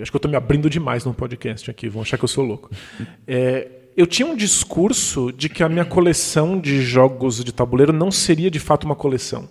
[0.01, 2.45] acho que eu estou me abrindo demais no podcast aqui, vão achar que eu sou
[2.45, 2.71] louco.
[3.27, 8.11] É, eu tinha um discurso de que a minha coleção de jogos de tabuleiro não
[8.11, 9.49] seria de fato uma coleção.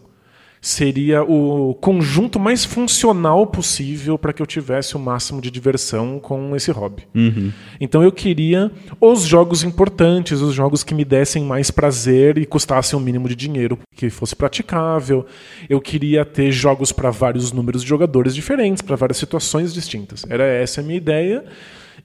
[0.60, 6.56] Seria o conjunto mais funcional possível para que eu tivesse o máximo de diversão com
[6.56, 7.04] esse hobby.
[7.14, 7.52] Uhum.
[7.82, 12.98] Então eu queria os jogos importantes, os jogos que me dessem mais prazer e custassem
[12.98, 15.26] o um mínimo de dinheiro, que fosse praticável.
[15.70, 20.26] Eu queria ter jogos para vários números de jogadores diferentes, para várias situações distintas.
[20.30, 21.44] Era essa a minha ideia.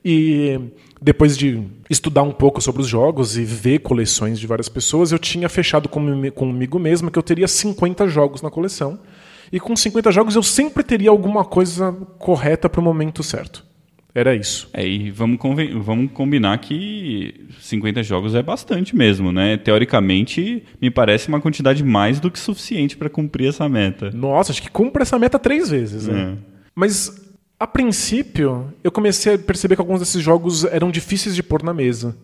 [0.04, 0.58] E
[1.00, 5.18] depois de estudar um pouco sobre os jogos e ver coleções de várias pessoas, eu
[5.18, 8.98] tinha fechado comigo mesmo que eu teria 50 jogos na coleção.
[9.52, 13.66] E com 50 jogos eu sempre teria alguma coisa correta para o momento certo.
[14.14, 14.68] Era isso.
[14.72, 15.38] É, e vamos,
[15.84, 19.56] vamos combinar que 50 jogos é bastante mesmo, né?
[19.56, 24.10] Teoricamente, me parece uma quantidade mais do que suficiente para cumprir essa meta.
[24.10, 26.36] Nossa, acho que cumpre essa meta três vezes, né?
[26.36, 26.58] É.
[26.74, 27.27] Mas
[27.58, 31.74] a princípio, eu comecei a perceber que alguns desses jogos eram difíceis de pôr na
[31.74, 32.16] mesa.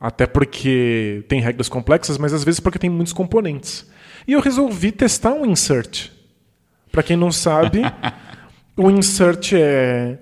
[0.00, 3.86] Até porque tem regras complexas, mas às vezes porque tem muitos componentes.
[4.26, 6.10] E eu resolvi testar um insert.
[6.90, 7.82] Para quem não sabe,
[8.76, 10.18] o insert é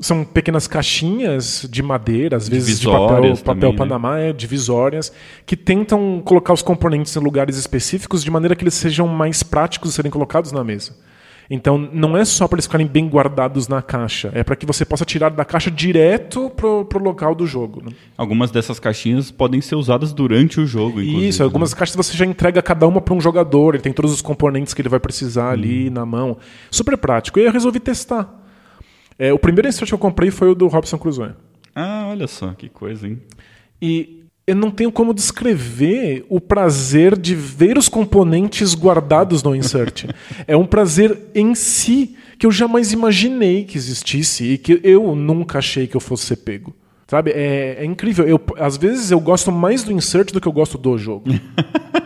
[0.00, 4.30] são pequenas caixinhas de madeira, às vezes de papel, papel Panamá, né?
[4.30, 5.12] é, divisórias,
[5.44, 9.90] que tentam colocar os componentes em lugares específicos de maneira que eles sejam mais práticos
[9.90, 10.96] de serem colocados na mesa.
[11.52, 14.84] Então, não é só para eles ficarem bem guardados na caixa, é para que você
[14.84, 17.82] possa tirar da caixa direto pro, pro local do jogo.
[17.84, 17.90] Né?
[18.16, 21.78] Algumas dessas caixinhas podem ser usadas durante o jogo, Isso, algumas né?
[21.78, 24.80] caixas você já entrega cada uma para um jogador, ele tem todos os componentes que
[24.80, 25.92] ele vai precisar ali hum.
[25.92, 26.36] na mão.
[26.70, 27.40] Super prático.
[27.40, 28.32] E eu resolvi testar.
[29.18, 31.32] É, o primeiro insert que eu comprei foi o do Robson Crusoe.
[31.74, 33.20] Ah, olha só, que coisa, hein?
[33.82, 34.19] E
[34.50, 40.06] eu não tenho como descrever o prazer de ver os componentes guardados no insert.
[40.44, 45.58] é um prazer em si que eu jamais imaginei que existisse e que eu nunca
[45.58, 46.74] achei que eu fosse ser pego.
[47.06, 47.30] Sabe?
[47.30, 48.26] É, é incrível.
[48.26, 51.26] Eu, às vezes eu gosto mais do insert do que eu gosto do jogo.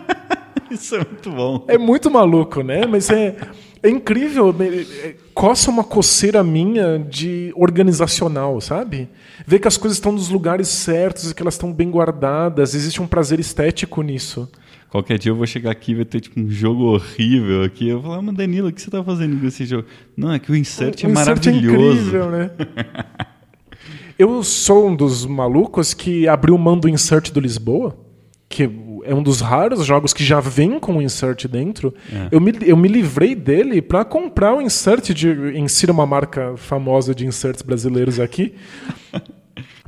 [0.70, 1.64] Isso é muito bom.
[1.66, 2.85] É muito maluco, né?
[2.87, 3.37] Mas é.
[3.85, 9.11] É incrível, é, coça uma coceira minha de organizacional, sabe?
[9.47, 13.03] Ver que as coisas estão nos lugares certos e que elas estão bem guardadas, existe
[13.03, 14.51] um prazer estético nisso.
[14.88, 17.87] Qualquer dia eu vou chegar aqui e vai ter tipo, um jogo horrível aqui.
[17.87, 19.87] Eu vou falar, mas Danilo, o que você está fazendo com esse jogo?
[20.16, 21.51] Não, é que o insert o, é o maravilhoso.
[21.51, 22.51] Insert é incrível, né?
[24.18, 27.94] eu sou um dos malucos que abriu mão do insert do Lisboa,
[28.49, 28.66] que
[29.05, 31.95] é um dos raros jogos que já vem com o insert dentro.
[32.12, 32.29] É.
[32.31, 35.29] Eu, me, eu me livrei dele para comprar o insert de.
[35.59, 38.55] Insira uma marca famosa de inserts brasileiros aqui.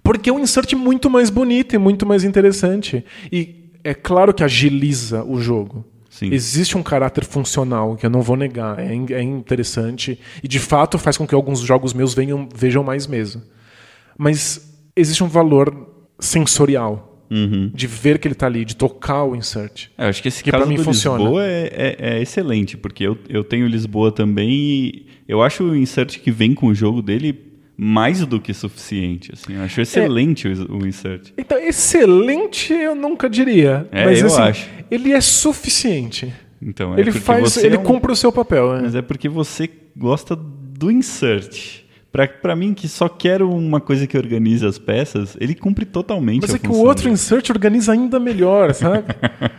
[0.02, 3.04] porque é um insert muito mais bonito e muito mais interessante.
[3.32, 5.84] E é claro que agiliza o jogo.
[6.08, 6.32] Sim.
[6.32, 10.98] Existe um caráter funcional que eu não vou negar, é, é interessante e de fato
[10.98, 13.44] faz com que alguns jogos meus venham, vejam mais mesa.
[14.16, 17.70] Mas existe um valor sensorial Uhum.
[17.74, 19.88] De ver que ele está ali, de tocar o insert.
[19.98, 21.18] É, eu acho que esse que caso mim do funciona.
[21.18, 25.76] Lisboa é, é, é, excelente, porque eu, eu tenho Lisboa também e eu acho o
[25.76, 29.30] insert que vem com o jogo dele mais do que suficiente.
[29.32, 29.54] Assim.
[29.54, 30.50] Eu acho excelente é.
[30.52, 31.32] o, o, insert.
[31.36, 33.86] Então, excelente eu nunca diria.
[33.92, 34.70] É, mas eu assim, acho.
[34.90, 36.32] ele é suficiente.
[36.62, 37.82] Então, é ele faz, ele é um...
[37.82, 38.72] cumpre o seu papel.
[38.74, 38.80] Né?
[38.84, 41.84] Mas é porque você gosta do insert.
[42.40, 46.54] Pra, mim, que só quero uma coisa que organize as peças, ele cumpre totalmente Mas
[46.54, 49.04] é que o outro insert organiza ainda melhor, sabe?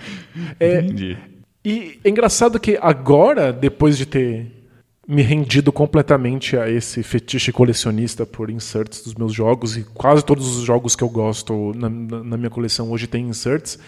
[0.60, 1.18] é, Entendi.
[1.64, 4.58] E é engraçado que agora, depois de ter
[5.08, 10.58] me rendido completamente a esse fetiche colecionista por inserts dos meus jogos, e quase todos
[10.58, 13.80] os jogos que eu gosto na, na minha coleção hoje têm inserts,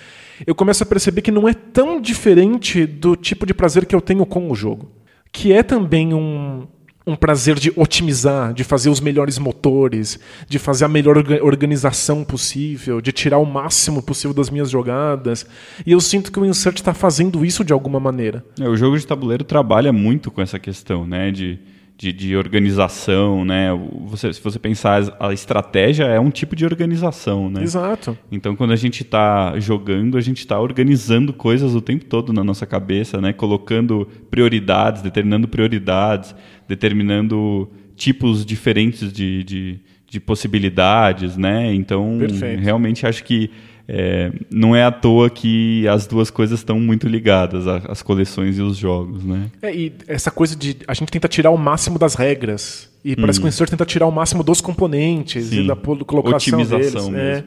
[0.47, 3.99] eu começo a perceber que não é tão diferente do tipo de prazer que eu
[3.99, 4.89] tenho com o jogo.
[5.32, 6.65] Que é também um,
[7.09, 13.01] um prazer de otimizar, de fazer os melhores motores, de fazer a melhor organização possível,
[13.01, 15.45] de tirar o máximo possível das minhas jogadas.
[15.85, 18.45] E eu sinto que o Insert está fazendo isso de alguma maneira.
[18.59, 21.31] É, o jogo de tabuleiro trabalha muito com essa questão, né?
[21.31, 21.59] De
[21.99, 23.77] de, de, organização, né?
[24.05, 27.61] Você, se você pensar, a estratégia é um tipo de organização, né?
[27.61, 28.17] Exato.
[28.31, 32.41] Então, quando a gente está jogando, a gente está organizando coisas o tempo todo na
[32.41, 33.33] nossa cabeça, né?
[33.33, 36.33] Colocando prioridades, determinando prioridades,
[36.69, 41.73] determinando tipos diferentes de, de, de possibilidades, né?
[41.73, 42.62] Então, Perfeito.
[42.62, 43.49] realmente acho que
[43.88, 48.62] é, não é à toa que as duas coisas estão muito ligadas, as coleções e
[48.62, 49.49] os jogos, né?
[49.63, 53.39] É, e essa coisa de a gente tenta tirar o máximo das regras e parece
[53.39, 55.63] que o insert tenta tirar o máximo dos componentes Sim.
[55.63, 57.39] e da colocação Otimização deles.
[57.39, 57.43] É.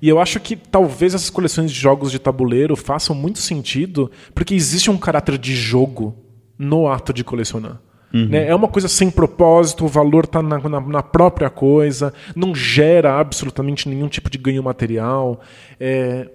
[0.00, 4.54] E eu acho que talvez essas coleções de jogos de tabuleiro façam muito sentido porque
[4.54, 6.14] existe um caráter de jogo
[6.56, 7.80] no ato de colecionar.
[8.14, 8.46] Né?
[8.46, 13.18] É uma coisa sem propósito, o valor está na, na- na própria coisa, não gera
[13.18, 15.40] absolutamente nenhum tipo de ganho material.
[15.80, 16.28] É,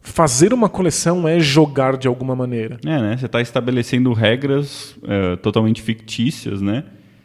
[0.00, 2.78] fazer uma coleção é jogar de alguma maneira.
[2.84, 3.16] É, né?
[3.16, 6.84] Você está estabelecendo regras é, totalmente fictícias, né?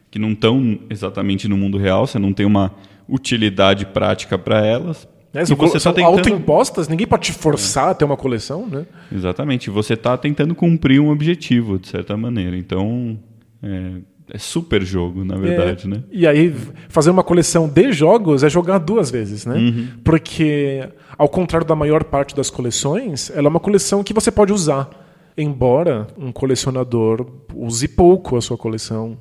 [0.09, 2.71] Que não estão exatamente no mundo real, você não tem uma
[3.09, 5.07] utilidade prática para elas.
[5.33, 5.41] Né?
[5.43, 6.17] E São, você são tá tentando...
[6.17, 8.85] autoimpostas, ninguém pode te forçar a ter uma coleção, né?
[9.11, 9.69] Exatamente.
[9.69, 12.55] Você está tentando cumprir um objetivo, de certa maneira.
[12.57, 13.17] Então,
[13.61, 16.03] é, é super jogo, na verdade, É, né?
[16.11, 16.53] E aí,
[16.89, 19.55] fazer uma coleção de jogos é jogar duas vezes, né?
[19.55, 19.87] Uhum.
[20.03, 24.51] Porque, ao contrário da maior parte das coleções, ela é uma coleção que você pode
[24.51, 24.89] usar.
[25.37, 29.17] Embora um colecionador use pouco a sua coleção,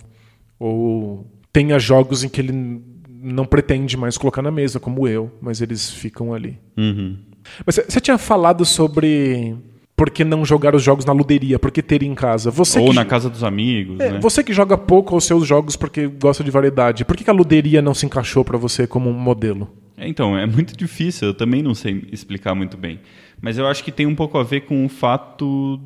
[0.58, 5.60] ou tenha jogos em que ele não pretende mais colocar na mesa, como eu, mas
[5.60, 6.58] eles ficam ali.
[6.76, 7.16] Uhum.
[7.64, 9.56] Mas você tinha falado sobre
[9.96, 12.50] por que não jogar os jogos na luderia, por que ter em casa.
[12.50, 14.20] Você Ou que na casa dos amigos, é, né?
[14.20, 17.32] Você que joga pouco os seus jogos porque gosta de variedade, por que, que a
[17.32, 19.68] luderia não se encaixou pra você como um modelo?
[19.96, 23.00] É, Então, é muito difícil, eu também não sei explicar muito bem.
[23.40, 25.80] Mas eu acho que tem um pouco a ver com o fato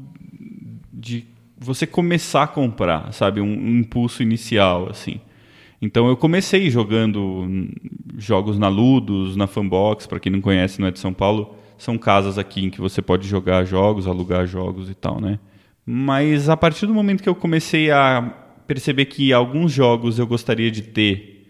[0.93, 1.25] de
[1.57, 3.41] você começar a comprar, sabe?
[3.41, 5.21] Um, um impulso inicial, assim.
[5.81, 7.69] Então, eu comecei jogando hum,
[8.19, 11.57] jogos na Ludus, na Fanbox, para quem não conhece, não é de São Paulo.
[11.81, 15.39] São casas aqui em que você pode jogar jogos, alugar jogos e tal, né?
[15.85, 18.33] Mas a partir do momento que eu comecei a
[18.67, 21.41] perceber que alguns jogos eu gostaria de ter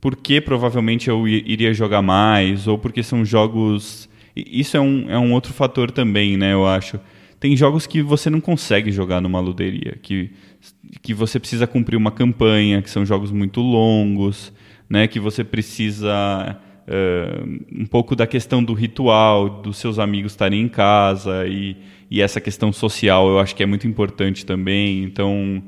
[0.00, 4.08] porque provavelmente eu iria jogar mais, ou porque são jogos.
[4.36, 6.52] Isso é um, é um outro fator também, né?
[6.52, 7.00] Eu acho.
[7.40, 10.30] Tem jogos que você não consegue jogar numa luderia, que,
[11.02, 14.52] que você precisa cumprir uma campanha, que são jogos muito longos,
[14.88, 15.06] né?
[15.06, 20.68] Que você precisa eh, um pouco da questão do ritual, dos seus amigos estarem em
[20.68, 21.76] casa e,
[22.10, 25.02] e essa questão social eu acho que é muito importante também.
[25.02, 25.62] Então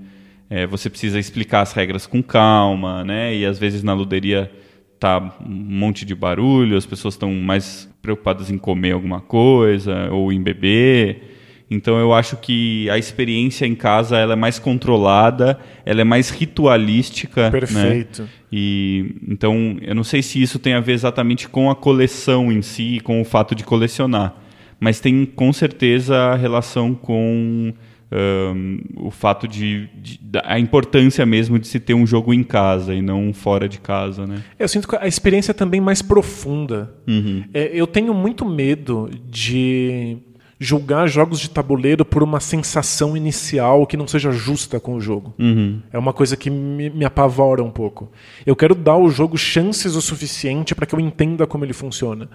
[0.49, 3.35] é, você precisa explicar as regras com calma, né?
[3.35, 4.51] E às vezes na luderia
[4.99, 10.33] tá um monte de barulho, as pessoas estão mais preocupadas em comer alguma coisa ou
[10.33, 11.38] em beber.
[11.71, 16.31] Então eu acho que a experiência em casa ela é mais controlada, ela é mais
[16.31, 17.51] ritualística, né?
[17.51, 18.29] Perfeito.
[18.51, 22.63] E então eu não sei se isso tem a ver exatamente com a coleção em
[22.63, 24.35] si, com o fato de colecionar,
[24.81, 27.75] mas tem com certeza relação com
[28.11, 32.95] ahn, o fato de, de- a importância mesmo de se ter um jogo em casa
[32.95, 34.43] e não fora de casa, né?
[34.59, 36.95] Eu sinto que a experiência é também mais profunda.
[37.07, 37.45] Uhum.
[37.53, 40.17] É, eu tenho muito medo de
[40.61, 45.33] julgar jogos de tabuleiro por uma sensação inicial que não seja justa com o jogo.
[45.39, 45.81] Uhum.
[45.93, 48.11] É uma coisa que me, me apavora um pouco.
[48.45, 52.29] Eu quero dar ao jogo chances o suficiente para que eu entenda como ele funciona.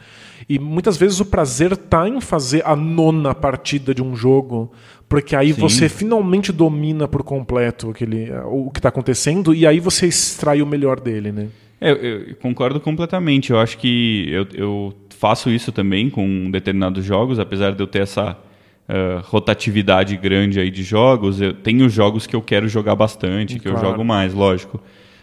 [0.47, 4.71] E muitas vezes o prazer tá em fazer a nona partida de um jogo,
[5.09, 5.59] porque aí Sim.
[5.59, 10.65] você finalmente domina por completo aquele, o que está acontecendo e aí você extrai o
[10.65, 11.49] melhor dele, né?
[11.83, 13.51] É, eu, eu concordo completamente.
[13.51, 18.01] Eu acho que eu, eu faço isso também com determinados jogos, apesar de eu ter
[18.01, 18.35] essa
[18.89, 21.39] eh, rotatividade grande aí de jogos.
[21.39, 23.87] Eu tenho jogos que eu quero jogar bastante, que eu Claro.
[23.87, 24.81] jogo mais, lógico.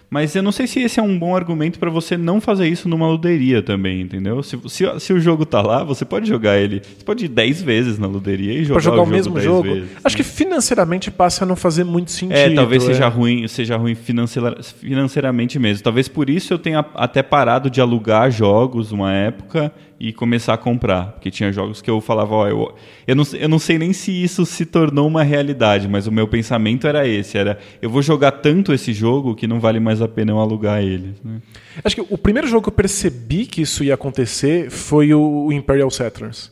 [0.08, 2.88] Mas eu não sei se esse é um bom argumento para você não fazer isso
[2.88, 4.42] numa luderia também, entendeu?
[4.42, 6.80] Se, se, se o jogo tá lá, você pode jogar ele.
[6.82, 9.62] Você pode ir 10 vezes na luderia e jogar, jogar o, jogo mesmo 10 jogo.
[9.74, 9.88] vezes.
[10.02, 12.36] Acho que financeiramente passa a não fazer muito sentido.
[12.36, 12.86] É, talvez é.
[12.86, 15.84] seja ruim, seja ruim financeira- financeiramente mesmo.
[15.84, 20.58] Talvez por isso eu tenha até parado de alugar jogos uma época e começar a
[20.58, 21.12] comprar.
[21.12, 22.74] Porque tinha jogos que eu falava, ó, eu,
[23.06, 26.26] eu, não, eu não sei nem se isso se tornou uma realidade, mas o meu
[26.26, 30.08] pensamento era esse, era eu vou jogar tanto esse jogo que não vale mais a
[30.08, 31.14] pena eu alugar ele.
[31.22, 31.42] né?
[31.84, 35.52] Acho que o primeiro jogo que eu percebi que isso ia acontecer foi o o
[35.52, 36.50] Imperial Settlers.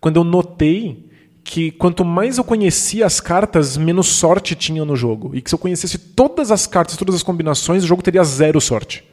[0.00, 1.10] Quando eu notei
[1.42, 5.30] que quanto mais eu conhecia as cartas, menos sorte tinha no jogo.
[5.34, 8.60] E que se eu conhecesse todas as cartas, todas as combinações, o jogo teria zero
[8.60, 9.04] sorte.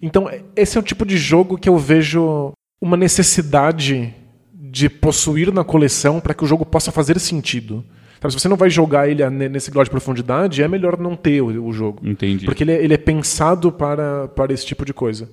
[0.00, 4.14] Então, esse é o tipo de jogo que eu vejo uma necessidade
[4.52, 7.84] de possuir na coleção para que o jogo possa fazer sentido.
[8.20, 11.40] Sabe, se você não vai jogar ele nesse grau de profundidade, é melhor não ter
[11.40, 12.06] o, jogo.
[12.06, 12.44] Entendi.
[12.44, 15.30] Porque ele é, ele é pensado para, para esse tipo de coisa.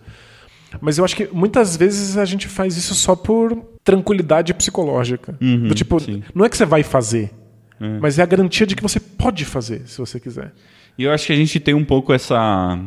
[0.79, 5.37] Mas eu acho que muitas vezes a gente faz isso só por tranquilidade psicológica.
[5.41, 6.21] Uhum, Do tipo, sim.
[6.33, 7.31] não é que você vai fazer,
[8.01, 10.53] mas é a garantia de que você pode fazer, se você quiser.
[10.97, 12.79] E eu acho que a gente tem um pouco essa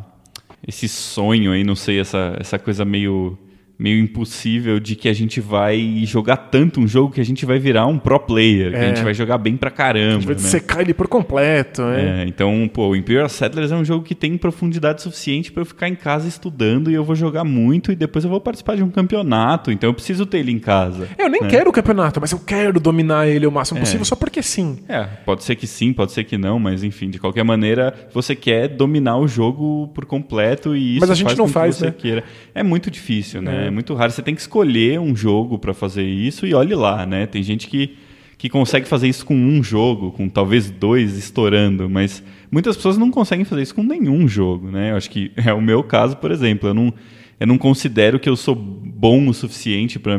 [0.67, 3.39] esse sonho aí, não sei, essa, essa coisa meio
[3.79, 7.59] meio impossível de que a gente vai jogar tanto um jogo que a gente vai
[7.61, 8.89] virar um pro player, que a É.
[8.89, 10.09] gente vai jogar bem pra caramba.
[10.09, 10.41] A gente vai né?
[10.43, 12.23] dissecar ele por completo, né?
[12.23, 15.65] É, então, pô, o Imperial Settlers é um jogo que tem profundidade suficiente pra eu
[15.67, 18.83] ficar em casa estudando e eu vou jogar muito e depois eu vou participar de
[18.83, 21.09] um campeonato, então eu preciso ter ele em casa.
[21.17, 21.49] Eu nem né?
[21.49, 24.79] quero o campeonato, mas eu quero dominar ele o máximo possível só porque sim.
[24.89, 28.35] É, pode ser que sim, pode ser que não, mas enfim, de qualquer maneira, você
[28.35, 31.55] quer dominar o jogo por completo e isso Mas a gente faz não com que
[31.55, 31.95] faz, você né?
[31.97, 32.25] queira.
[32.53, 33.68] É muito difícil, né?
[33.69, 33.71] É.
[33.71, 33.71] É.
[33.71, 34.11] muito raro.
[34.11, 37.27] Você tem que escolher um jogo pra fazer isso e olhe lá, né?
[37.27, 37.97] Tem gente que,
[38.37, 43.11] que consegue fazer isso com um jogo, com talvez dois estourando, mas muitas pessoas não
[43.11, 44.93] conseguem fazer isso com nenhum jogo, né?
[44.93, 46.69] Eu acho que é o meu caso, por exemplo.
[46.69, 46.93] Eu não,
[47.39, 50.19] eu não considero que eu sou bom o suficiente para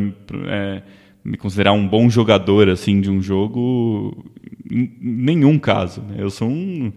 [1.24, 4.26] me considerar um bom jogador assim de um jogo
[4.70, 6.02] em nenhum caso.
[6.02, 6.16] Né?
[6.20, 6.92] Eu sou um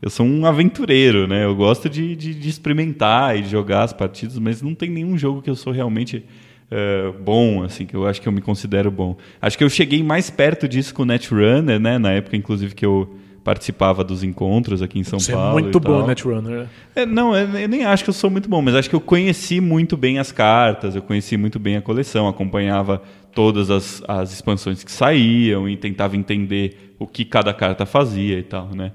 [0.00, 1.44] eu sou um aventureiro, né?
[1.44, 5.18] Eu gosto de, de, de experimentar e de jogar as partidas, mas não tem nenhum
[5.18, 6.24] jogo que eu sou realmente
[6.70, 9.16] eh, bom, assim, que eu acho que eu me considero bom.
[9.40, 11.98] Acho que eu cheguei mais perto disso com o Netrunner, né?
[11.98, 15.58] Na época, inclusive, que eu participava dos encontros aqui em São Você Paulo.
[15.58, 16.06] é muito bom.
[16.06, 16.60] Netrunner.
[16.60, 16.68] né?
[16.94, 19.00] É, não, eu eu nem acho que eu sou muito bom, mas acho que eu
[19.00, 24.32] conheci muito bem as cartas, eu conheci muito bem a coleção, acompanhava todas as, as
[24.32, 28.92] expansões que saíam e tentava entender o que cada carta fazia e tal, né?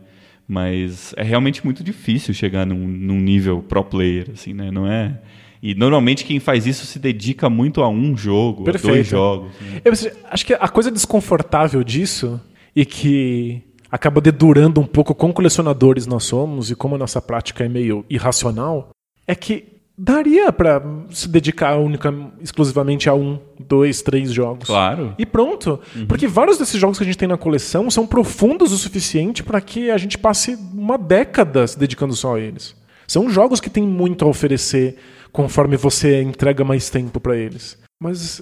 [0.54, 4.70] Mas é realmente muito difícil chegar num, num nível pro player, assim, né?
[4.70, 5.20] Não é...
[5.66, 9.10] E normalmente quem faz isso se dedica muito a um jogo, a dois Perfeito.
[9.10, 9.52] jogos.
[9.62, 9.82] né?
[9.84, 9.94] Eu
[10.30, 12.40] acho que a coisa desconfortável disso
[12.76, 17.64] e que acaba dedurando um pouco como colecionadores nós somos e como a nossa prática
[17.64, 18.90] é meio irracional
[19.26, 20.82] é que daria pra
[21.12, 24.66] se dedicar única, exclusivamente a um, dois, três jogos.
[24.68, 25.14] Claro.
[25.18, 25.80] E pronto.
[26.08, 29.62] Porque vários desses jogos que a gente tem na coleção são profundos o suficiente para
[29.62, 32.76] que a gente passe uma década se dedicando só a eles.
[33.08, 34.98] São jogos que têm muito a oferecer
[35.32, 37.78] conforme você entrega mais tempo para eles.
[38.02, 38.42] Mas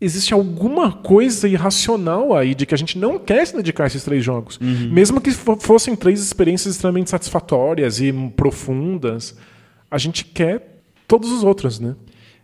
[0.00, 4.02] existe alguma coisa irracional aí de que a gente não quer se dedicar a esses
[4.02, 4.58] três jogos.
[4.60, 9.36] Mesmo que fo- fossem três experiências extremamente satisfatórias e profundas,
[9.90, 10.71] a gente quer
[11.08, 11.94] todos os outros, né?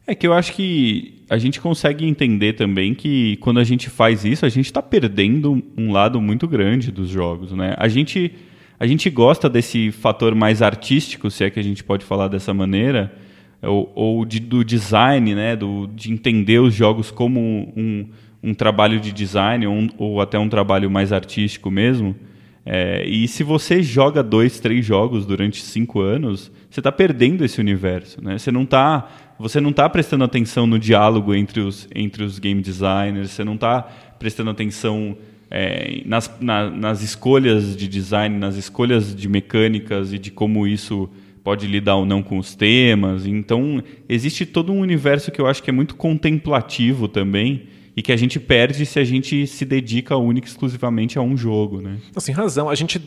[0.06, 4.24] É que eu acho que a gente consegue entender também que quando a gente faz
[4.24, 7.74] isso, a gente está perdendo um lado muito grande dos jogos, né?
[7.76, 8.32] A gente,
[8.80, 12.54] a gente gosta desse fator mais artístico, se é que a gente pode falar dessa
[12.54, 13.14] maneira,
[13.60, 15.54] ou, ou de- do design, né?
[15.54, 18.06] Do, de entender os jogos como um,
[18.42, 22.16] um trabalho de design ou, um- ou até um trabalho mais artístico mesmo.
[22.64, 27.60] É, e se você joga dois, três jogos durante cinco anos, você está perdendo esse
[27.60, 28.36] universo, né?
[28.38, 32.60] Você não está, você não tá prestando atenção no diálogo entre os, entre os game
[32.60, 33.82] designers, você não está
[34.18, 35.16] prestando atenção
[35.50, 41.08] é, nas, na- nas escolhas de design, nas escolhas de mecânicas e de como isso
[41.42, 43.24] pode lidar ou não com os temas.
[43.24, 47.62] Então, existe todo um universo que eu acho que é muito contemplativo também
[47.98, 51.36] e que a gente perde se a gente se dedica única e exclusivamente a um
[51.36, 51.98] jogo, né?
[52.14, 52.70] Assim, razão.
[52.70, 53.02] A gente,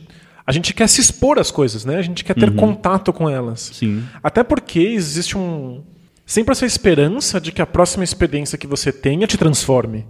[0.45, 1.95] a gente quer se expor às coisas, né?
[1.95, 3.71] A gente quer ter contato com elas.
[3.73, 4.03] Sim.
[4.21, 5.81] Até porque existe um.
[6.25, 10.05] Sempre essa esperança de que a próxima experiência que você tenha te transforme.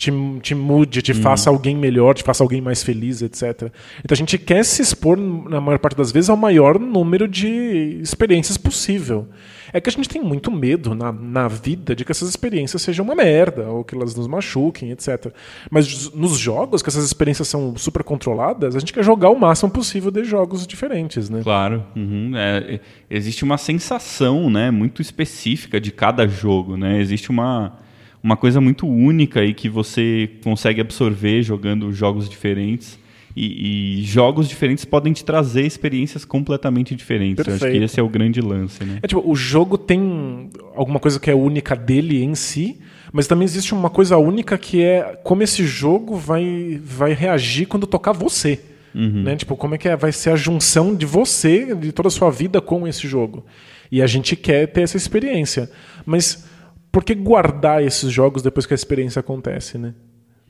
[0.00, 3.70] Te, te mude, te faça alguém melhor, te faça alguém mais feliz, etc.
[4.02, 8.00] Então a gente quer se expor, na maior parte das vezes, ao maior número de
[8.00, 9.28] experiências possível.
[9.74, 13.04] É que a gente tem muito medo na, na vida de que essas experiências sejam
[13.04, 15.32] uma merda, ou que elas nos machuquem, etc.
[15.70, 19.70] Mas nos jogos, que essas experiências são super controladas, a gente quer jogar o máximo
[19.70, 21.42] possível de jogos diferentes, né?
[21.42, 21.84] Claro.
[21.94, 22.80] uhum, é,
[23.10, 26.76] existe uma sensação né, muito específica de cada jogo.
[26.76, 26.98] Né?
[26.98, 27.78] Existe uma,
[28.22, 32.98] uma coisa muito única aí que você consegue absorver jogando jogos diferentes.
[33.36, 37.46] E, e jogos diferentes podem te trazer experiências completamente diferentes.
[37.46, 37.84] Eu acho que Perfeito.
[37.84, 38.82] esse é o grande lance.
[38.82, 38.98] Né?
[39.02, 42.78] É tipo, o jogo tem alguma coisa que é única dele em si,
[43.12, 47.86] mas também existe uma coisa única que é como esse jogo vai, vai reagir quando
[47.86, 48.58] tocar você.
[48.92, 49.36] Né?
[49.36, 49.96] Tipo, como é que é?
[49.96, 53.44] vai ser a junção de você, de toda a sua vida com esse jogo.
[53.90, 55.70] E a gente quer ter essa experiência.
[56.04, 56.44] Mas
[56.90, 59.94] por que guardar esses jogos depois que a experiência acontece, né?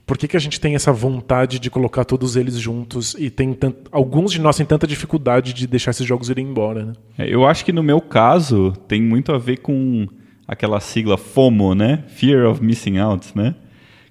[0.05, 3.55] Por que, que a gente tem essa vontade de colocar todos eles juntos e tem
[3.91, 6.93] alguns de nós têm tanta dificuldade de deixar esses jogos irem embora, né?
[7.17, 10.07] É, eu acho que no meu caso tem muito a ver com
[10.47, 12.03] aquela sigla FOMO, né?
[12.07, 13.55] Fear of Missing Out, né?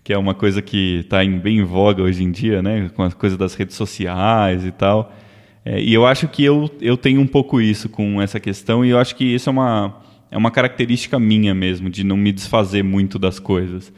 [0.03, 2.91] Que é uma coisa que está bem em voga hoje em dia, né?
[2.95, 5.13] Com as coisas das redes sociais e tal.
[5.65, 8.89] É, e eu acho que eu, eu tenho um pouco isso com essa questão e
[8.89, 10.01] eu acho que isso é uma,
[10.31, 13.93] é uma característica minha mesmo, de não me desfazer muito das coisas.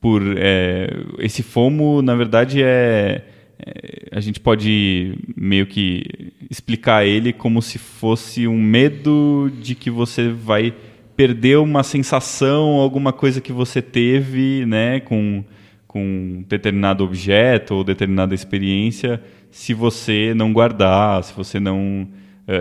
[0.00, 3.24] Por é, esse FOMO, na verdade, é,
[3.58, 9.90] é, a gente pode meio que explicar ele como se fosse um medo de que
[9.90, 10.74] você vai
[11.16, 15.44] perder uma sensação, alguma coisa que você teve, né, com
[15.88, 19.20] com determinado objeto ou determinada experiência,
[19.50, 22.06] se você não guardar, se você não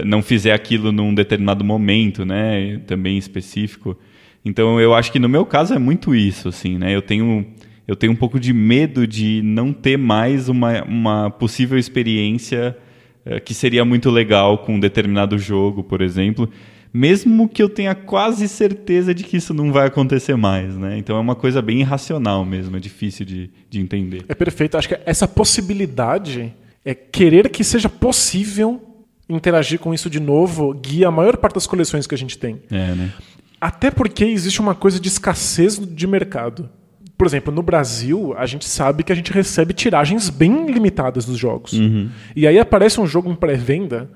[0.06, 3.98] não fizer aquilo num determinado momento, né, também específico.
[4.44, 6.96] Então eu acho que no meu caso é muito isso, assim, né?
[6.96, 7.46] Eu tenho
[7.88, 12.78] eu tenho um pouco de medo de não ter mais uma, uma possível experiência
[13.26, 16.50] uh, que seria muito legal com um determinado jogo, por exemplo,
[16.94, 20.98] mesmo que eu tenha quase certeza de que isso não vai acontecer mais, né?
[20.98, 24.26] Então é uma coisa bem irracional mesmo, é difícil de, de entender.
[24.28, 24.78] É perfeito.
[24.78, 28.82] Acho que essa possibilidade é querer que seja possível
[29.30, 32.62] interagir com isso de novo guia a maior parte das coleções que a gente tem.
[32.72, 33.14] É, né?
[33.60, 36.70] Até porque existe uma coisa de escassez de mercado.
[37.18, 41.38] Por exemplo, no Brasil, a gente sabe que a gente recebe tiragens bem limitadas dos
[41.38, 41.74] jogos.
[41.74, 42.10] Uhum.
[42.36, 44.10] E aí aparece um jogo em pré-venda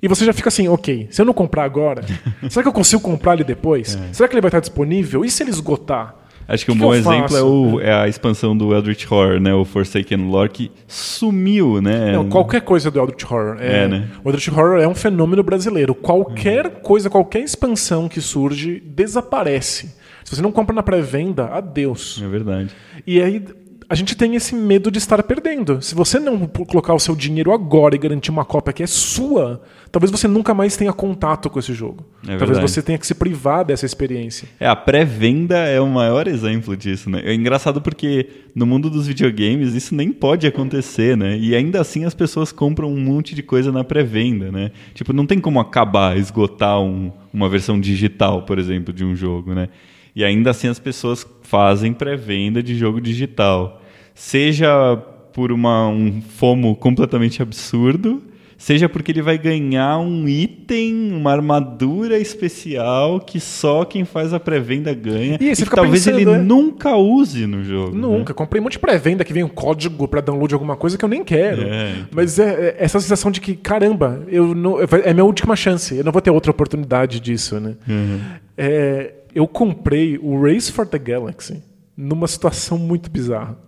[0.00, 2.04] e você já fica assim, ok, se eu não comprar agora,
[2.50, 3.96] será que eu consigo comprar ele depois?
[3.96, 4.12] É.
[4.12, 5.24] Será que ele vai estar disponível?
[5.24, 6.14] E se ele esgotar?
[6.48, 9.54] Acho que, que um bom exemplo é, o, é, a expansão do Eldritch Horror, né?
[9.54, 12.12] O Forsaken Lore, que sumiu, né?
[12.12, 13.56] Não, qualquer coisa do Eldritch Horror.
[13.60, 14.08] É, é né?
[14.24, 15.94] O Eldritch Horror é um fenômeno brasileiro.
[15.94, 16.72] Qualquer uhum.
[16.82, 19.94] coisa, qualquer expansão que surge, desaparece.
[20.24, 22.20] Se você não compra na pré-venda, adeus.
[22.22, 22.70] É verdade.
[23.06, 23.44] E aí
[23.92, 25.82] a gente tem esse medo de estar perdendo.
[25.82, 29.60] Se você não colocar o seu dinheiro agora e garantir uma cópia que é sua,
[29.90, 32.02] talvez você nunca mais tenha contato com esse jogo.
[32.26, 34.48] É talvez você tenha que se privar dessa experiência.
[34.58, 37.20] É, a pré-venda é o maior exemplo disso, né?
[37.22, 41.36] É engraçado porque no mundo dos videogames isso nem pode acontecer, né?
[41.36, 44.70] E ainda assim as pessoas compram um monte de coisa na pré-venda, né?
[44.94, 49.52] Tipo, não tem como acabar, esgotar um, uma versão digital, por exemplo, de um jogo,
[49.52, 49.68] né?
[50.16, 53.81] E ainda assim as pessoas fazem pré-venda de jogo digital
[54.14, 54.96] seja
[55.32, 58.22] por uma, um FOMO completamente absurdo,
[58.62, 64.38] seja porque ele vai ganhar um item, uma armadura especial que só quem faz a
[64.38, 66.38] pré-venda ganha e, e talvez pensando, ele é?
[66.38, 67.96] nunca use no jogo.
[67.96, 68.32] Nunca.
[68.32, 68.36] Né?
[68.36, 71.04] Comprei um monte de pré-venda que vem um código para download de alguma coisa que
[71.04, 71.62] eu nem quero.
[71.62, 72.06] É, então.
[72.12, 76.04] Mas é, é, essa sensação de que, caramba, eu não, é minha última chance, eu
[76.04, 77.58] não vou ter outra oportunidade disso.
[77.58, 77.74] Né?
[77.88, 78.20] Uhum.
[78.56, 81.62] É, eu comprei o Race for the Galaxy
[81.96, 83.58] numa situação muito bizarra.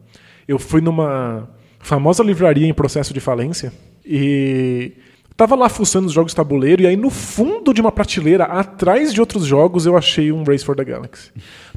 [0.47, 3.73] Eu fui numa famosa livraria em processo de falência
[4.05, 4.93] e
[5.37, 9.13] tava lá fuçando os jogos de tabuleiro e aí no fundo de uma prateleira, atrás
[9.13, 11.31] de outros jogos, eu achei um Race for the Galaxy.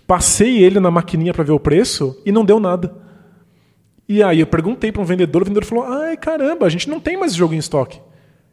[0.06, 2.96] Passei ele na maquininha para ver o preço e não deu nada.
[4.08, 7.00] E aí eu perguntei para um vendedor, o vendedor falou: "Ai, caramba, a gente não
[7.00, 8.00] tem mais jogo em estoque".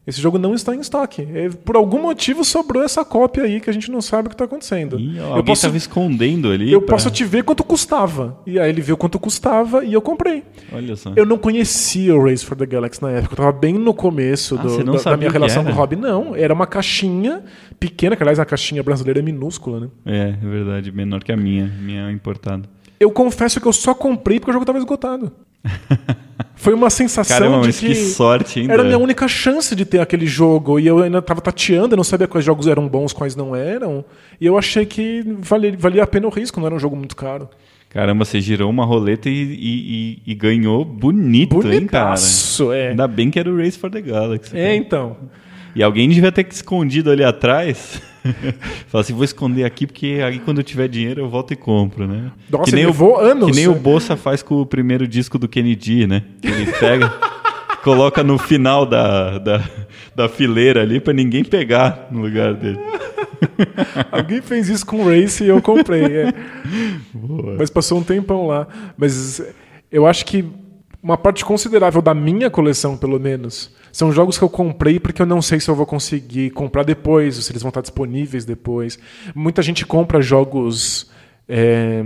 [0.07, 1.27] Esse jogo não está em estoque.
[1.33, 4.35] É, por algum motivo sobrou essa cópia aí que a gente não sabe o que
[4.35, 5.01] está acontecendo.
[5.01, 6.71] Ih, ó, eu alguém estava escondendo ali.
[6.71, 6.97] Eu pra...
[6.97, 8.39] posso te ver quanto custava.
[8.47, 10.43] E aí ele viu quanto custava e eu comprei.
[10.71, 11.13] Olha só.
[11.17, 13.33] Eu não conhecia o Race for the Galaxy na época.
[13.33, 15.97] Eu estava bem no começo ah, do, da, da, minha relação com o Hobby.
[15.97, 17.43] Não, era uma caixinha
[17.81, 19.89] pequena, que aliás a caixinha brasileira é minúscula, né?
[20.05, 20.93] É, é verdade.
[20.93, 21.67] Menor que a minha.
[21.67, 22.69] Minha é importada.
[23.01, 25.33] Eu confesso que eu só comprei porque o jogo estava esgotado.
[26.57, 28.73] Foi uma sensação Caramba, de que, que sorte ainda.
[28.73, 30.79] era a minha única chance de ter aquele jogo.
[30.81, 34.03] E eu ainda estava tateando, eu não sabia quais jogos eram bons, quais não eram.
[34.41, 37.15] E eu achei que valia, valia a pena o risco, não era um jogo muito
[37.17, 37.49] caro.
[37.91, 42.81] Caramba, você girou uma roleta e, e, e ganhou bonito, Bonitaço, hein, cara?
[42.81, 42.89] é.
[42.91, 44.57] Ainda bem que era o Race for the Galaxy.
[44.57, 45.17] É, então.
[45.77, 48.01] E alguém devia ter escondido ali atrás.
[48.89, 52.07] Fala assim, vou esconder aqui porque aí quando eu tiver dinheiro eu volto e compro,
[52.07, 52.33] né?
[52.51, 53.51] Nossa, que nem levou o, anos.
[53.51, 56.23] Que nem o Bolsa faz com o primeiro disco do Kennedy, né?
[56.41, 57.09] Que ele pega,
[57.85, 59.65] coloca no final da, da,
[60.15, 62.79] da fileira ali para ninguém pegar no lugar dele.
[64.11, 66.05] Alguém fez isso com o Race e eu comprei.
[66.05, 66.35] É.
[67.59, 68.67] Mas passou um tempão lá.
[68.97, 69.43] Mas
[69.93, 70.45] eu acho que
[71.05, 75.27] uma parte considerável da minha coleção, pelo menos, são jogos que eu comprei porque eu
[75.27, 78.99] não sei se eu vou conseguir comprar depois, se eles vão estar disponíveis depois.
[79.35, 81.11] Muita gente compra jogos.
[81.47, 82.03] É,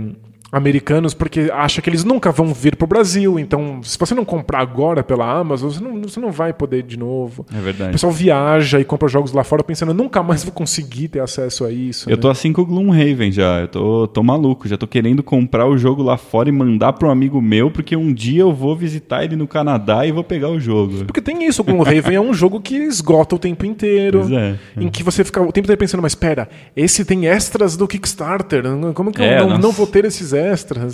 [0.51, 3.39] americanos porque acha que eles nunca vão vir para o Brasil.
[3.39, 6.97] Então, se você não comprar agora pela Amazon, você não, você não vai poder de
[6.97, 7.45] novo.
[7.53, 7.89] É verdade.
[7.89, 11.65] O pessoal viaja e compra jogos lá fora pensando, nunca mais vou conseguir ter acesso
[11.65, 12.09] a isso.
[12.09, 12.21] Eu né?
[12.21, 13.59] tô assim com o Gloomhaven já.
[13.61, 14.67] Eu tô, tô maluco.
[14.67, 17.95] Já tô querendo comprar o jogo lá fora e mandar para um amigo meu, porque
[17.95, 21.05] um dia eu vou visitar ele no Canadá e vou pegar o jogo.
[21.05, 21.61] Porque tem isso.
[21.61, 24.19] O Gloomhaven é um jogo que esgota o tempo inteiro.
[24.19, 24.83] Pois é, é.
[24.83, 28.63] Em que você fica o tempo inteiro pensando, mas espera, esse tem extras do Kickstarter.
[28.93, 30.38] Como que é, eu não, não vou ter esses extras.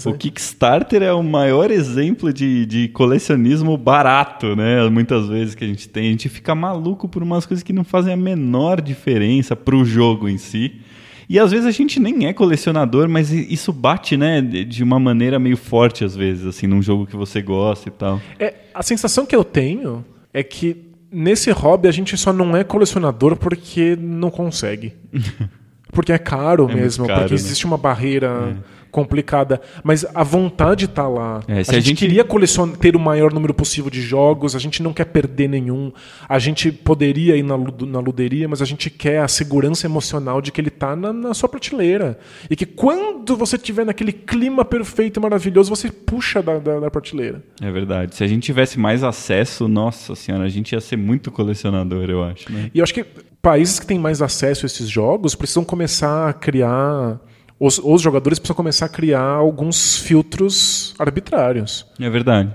[0.10, 4.88] O Kickstarter é o maior exemplo de, de colecionismo barato, né?
[4.90, 6.08] Muitas vezes que a gente tem.
[6.08, 9.86] A gente fica maluco por umas coisas que não fazem a menor diferença para o
[9.86, 10.82] jogo em si.
[11.28, 15.40] E às vezes a gente nem é colecionador, mas isso bate, né, de uma maneira
[15.40, 18.22] meio forte às vezes, assim, num jogo que você gosta e tal.
[18.40, 22.64] É, a sensação que eu tenho é que nesse hobby a gente só não é
[22.64, 24.94] colecionador porque não consegue.
[25.92, 27.40] porque é caro É mesmo, caro, porque né?
[27.40, 28.58] existe uma barreira
[28.96, 31.42] complicada, mas a vontade tá lá.
[31.50, 34.56] É, a, se a gente gente- queria colecionar, ter o maior número possível de jogos,
[34.56, 35.92] a gente não quer perder nenhum,
[36.30, 40.50] a gente poderia ir na, na luderia, mas a gente quer a segurança emocional de
[40.50, 42.18] que ele tá na, na sua prateleira.
[42.50, 46.90] E que quando você estiver naquele clima perfeito e maravilhoso, você puxa da, da, da
[46.90, 47.44] prateleira.
[47.62, 48.16] É verdade.
[48.16, 52.24] Se a gente tivesse mais acesso, nossa senhora, a gente ia ser muito colecionador, eu
[52.24, 52.72] acho, né?
[52.74, 53.04] E eu acho que
[53.42, 57.20] países que têm mais acesso a esses jogos precisam começar a criar.
[57.60, 61.86] Os, os jogadores precisam começar a criar alguns filtros arbitrários.
[62.00, 62.54] É verdade.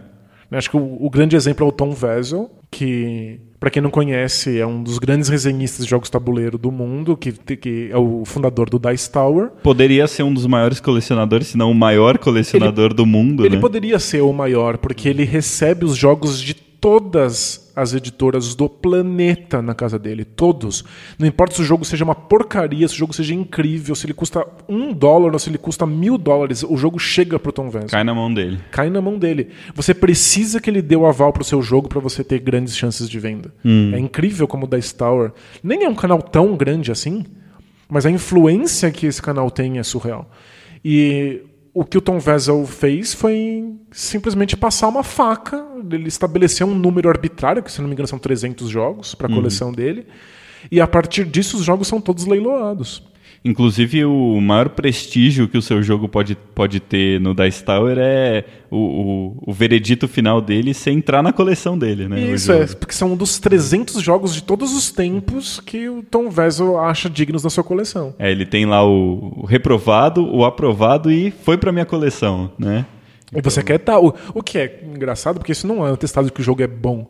[0.51, 4.59] Acho que o, o grande exemplo é o Tom Vessel, que, para quem não conhece,
[4.59, 8.69] é um dos grandes resenhistas de jogos tabuleiro do mundo, que, que é o fundador
[8.69, 9.51] do Dice Tower.
[9.63, 13.61] Poderia ser um dos maiores colecionadores, se não o maior colecionador do mundo, Ele né?
[13.61, 19.61] poderia ser o maior, porque ele recebe os jogos de todas as editoras do planeta
[19.61, 20.25] na casa dele.
[20.25, 20.85] Todos.
[21.19, 24.15] Não importa se o jogo seja uma porcaria, se o jogo seja incrível, se ele
[24.15, 27.89] custa um dólar ou se ele custa mil dólares, o jogo chega pro Tom Vance.
[27.89, 28.59] Cai na mão dele.
[28.71, 29.51] Cai na mão dele.
[29.75, 33.09] Você precisa que ele dê o aval pro seu jogo para você ter grandes chances
[33.09, 33.53] de venda.
[33.95, 35.33] É incrível como o Dice Tower.
[35.63, 37.25] Nem é um canal tão grande assim,
[37.89, 40.31] mas a influência que esse canal tem é surreal.
[40.85, 45.65] E o que o Tom Vessel fez foi simplesmente passar uma faca.
[45.91, 49.35] Ele estabeleceu um número arbitrário, que se não me engano são 300 jogos para a
[49.35, 50.07] coleção dele.
[50.71, 53.03] E a partir disso os jogos são todos leiloados.
[53.43, 58.45] Inclusive, o maior prestígio que o seu jogo pode, pode ter no Dice Tower é
[58.71, 62.21] o, o, o veredito final dele ser entrar na coleção dele, né?
[62.21, 66.29] Isso, é, porque são um dos 300 jogos de todos os tempos que o Tom
[66.29, 68.15] Vessel acha dignos da sua coleção.
[68.19, 72.85] É, ele tem lá o, o reprovado, o aprovado e foi pra minha coleção, né?
[73.35, 73.99] E você quer estar.
[73.99, 76.63] O, o que é engraçado, porque isso não é um atestado de que o jogo
[76.63, 77.09] é bom.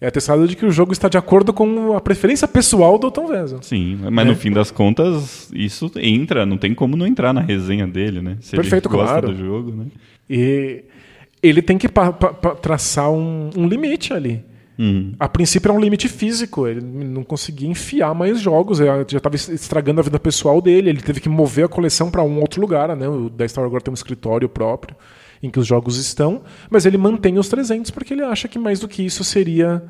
[0.00, 3.26] É atestado de que o jogo está de acordo com a preferência pessoal do Tom
[3.26, 3.58] Vessel.
[3.62, 7.84] Sim, mas no fim das contas, isso entra, não tem como não entrar na resenha
[7.84, 8.36] dele, né?
[8.40, 9.28] Se Perfeito, ele gosta claro.
[9.32, 9.86] do jogo, né?
[10.30, 10.84] E
[11.42, 11.88] ele tem que
[12.62, 14.44] traçar um, um limite ali.
[14.78, 15.14] Uhum.
[15.18, 20.00] A princípio era um limite físico, ele não conseguia enfiar mais jogos, já estava estragando
[20.00, 23.08] a vida pessoal dele, ele teve que mover a coleção para um outro lugar, né?
[23.08, 24.94] O Dice Tower agora tem um escritório próprio
[25.42, 28.80] em que os jogos estão, mas ele mantém os 300 porque ele acha que mais
[28.80, 29.82] do que isso seria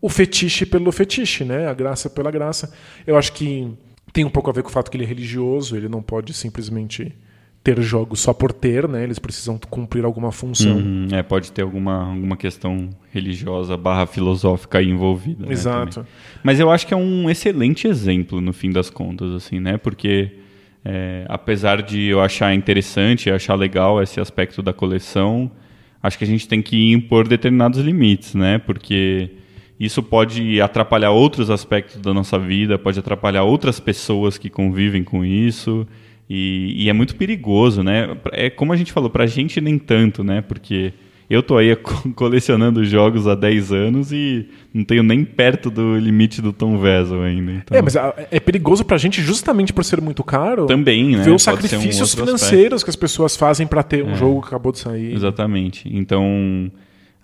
[0.00, 1.66] o fetiche pelo fetiche, né?
[1.66, 2.72] A graça pela graça.
[3.06, 3.72] Eu acho que
[4.12, 6.32] tem um pouco a ver com o fato que ele é religioso, ele não pode
[6.32, 7.14] simplesmente
[7.62, 9.02] ter jogos só por ter, né?
[9.02, 10.76] Eles precisam cumprir alguma função.
[10.76, 15.44] Uhum, é, pode ter alguma, alguma questão religiosa barra filosófica aí envolvida.
[15.44, 15.96] né, Exato.
[15.96, 16.10] também.
[16.42, 19.76] Mas eu acho que é um excelente exemplo, no fim das contas, assim, né?
[19.76, 20.37] Porque
[20.84, 25.50] é, apesar de eu achar interessante, achar legal esse aspecto da coleção,
[26.02, 28.58] acho que a gente tem que impor determinados limites, né?
[28.58, 29.30] Porque
[29.78, 35.24] isso pode atrapalhar outros aspectos da nossa vida, pode atrapalhar outras pessoas que convivem com
[35.24, 35.86] isso.
[36.28, 38.16] E, e é muito perigoso, né?
[38.32, 40.40] É como a gente falou, pra gente nem tanto, né?
[40.40, 40.92] Porque
[41.30, 45.96] eu tô aí co- colecionando jogos há 10 anos e não tenho nem perto do
[45.98, 47.52] limite do Tom Vessel ainda.
[47.52, 50.66] Então, É, mas a- é perigoso pra gente justamente por ser muito caro.
[50.66, 51.22] Também, né?
[51.22, 52.38] Ver os Pode ser um sacrifícios outro aspecto.
[52.48, 55.14] financeiros que as pessoas fazem pra ter um jogo que acabou de sair.
[55.14, 55.88] Exatamente.
[55.94, 56.70] Então,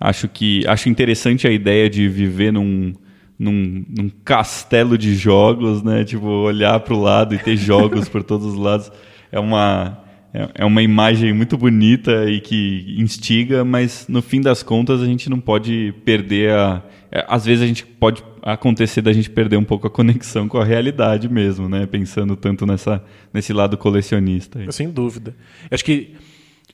[0.01, 2.93] acho que acho interessante a ideia de viver num,
[3.39, 6.05] num, num castelo de jogos, né?
[6.05, 8.91] Tipo, olhar para o lado e ter jogos por todos os lados.
[9.33, 9.99] É uma,
[10.35, 15.07] é, é uma imagem muito bonita e que instiga, mas no fim das contas a
[15.07, 16.83] gente não pode perder a.
[17.13, 20.59] é, Às vezes a gente pode acontecer da gente perder um pouco a conexão com
[20.59, 21.87] a realidade mesmo, né?
[21.87, 24.59] Pensando tanto nessa, nesse lado colecionista.
[24.59, 24.73] aí.
[24.73, 25.37] Sem dúvida.
[25.71, 26.15] Acho que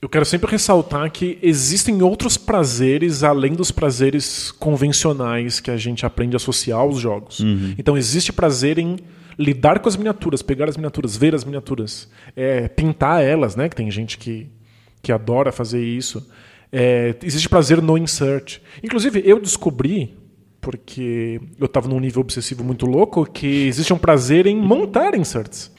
[0.01, 6.03] eu quero sempre ressaltar que existem outros prazeres além dos prazeres convencionais que a gente
[6.03, 7.45] aprende a associar aos jogos.
[7.77, 8.97] Então existe prazer em
[9.37, 13.69] lidar com as miniaturas, pegar as miniaturas, ver as miniaturas, é, pintar elas, né?
[13.69, 14.49] Que tem gente que,
[15.01, 16.27] que adora fazer isso.
[16.71, 18.59] É, existe prazer no insert.
[18.83, 20.17] Inclusive, eu descobri,
[20.59, 25.71] porque eu estava num nível obsessivo muito louco, que existe um prazer em montar inserts.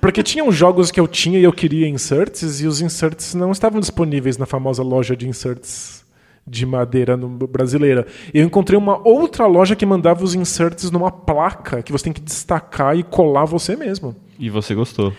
[0.00, 3.80] Porque tinham jogos que eu tinha e eu queria inserts, e os inserts não estavam
[3.80, 5.97] disponíveis na famosa loja de inserts
[6.48, 8.06] de madeira no- brasileira.
[8.32, 12.20] Eu encontrei uma outra loja que mandava os inserts numa placa que você tem que
[12.20, 14.16] destacar e colar você mesmo.
[14.38, 15.12] E você gostou?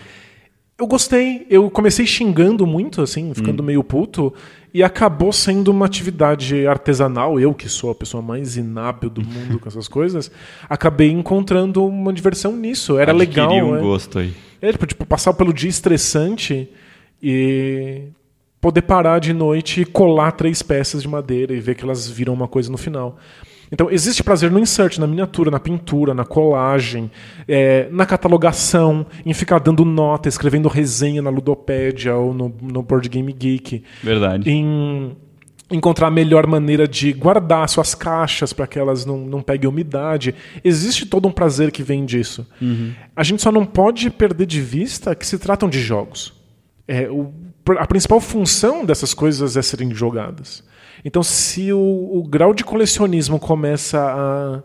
[0.78, 1.46] Eu gostei.
[1.50, 4.32] Eu comecei xingando muito, assim, ficando meio puto,
[4.72, 7.38] e acabou sendo uma atividade artesanal.
[7.38, 10.30] Eu, que sou a pessoa mais inábil do mundo com essas coisas,
[10.70, 12.98] acabei encontrando uma diversão nisso.
[12.98, 13.52] Era Adquiri legal.
[13.52, 13.80] um é.
[13.80, 14.32] gosto aí.
[14.62, 16.68] É, tipo, tipo, passar pelo dia estressante
[17.22, 18.04] e
[18.60, 22.34] poder parar de noite e colar três peças de madeira e ver que elas viram
[22.34, 23.16] uma coisa no final.
[23.72, 27.10] Então, existe prazer no insert, na miniatura, na pintura, na colagem,
[27.46, 33.08] é, na catalogação, em ficar dando nota, escrevendo resenha na Ludopédia ou no, no Board
[33.08, 33.84] Game Geek.
[34.02, 34.50] Verdade.
[34.50, 35.16] Em
[35.70, 40.34] encontrar a melhor maneira de guardar suas caixas para que elas não, não peguem umidade.
[40.64, 42.44] Existe todo um prazer que vem disso.
[42.60, 42.92] Uhum.
[43.14, 46.32] A gente só não pode perder de vista que se tratam de jogos.
[46.88, 47.32] É, o,
[47.78, 50.64] a principal função dessas coisas é serem jogadas.
[51.04, 54.62] Então, se o, o grau de colecionismo começa a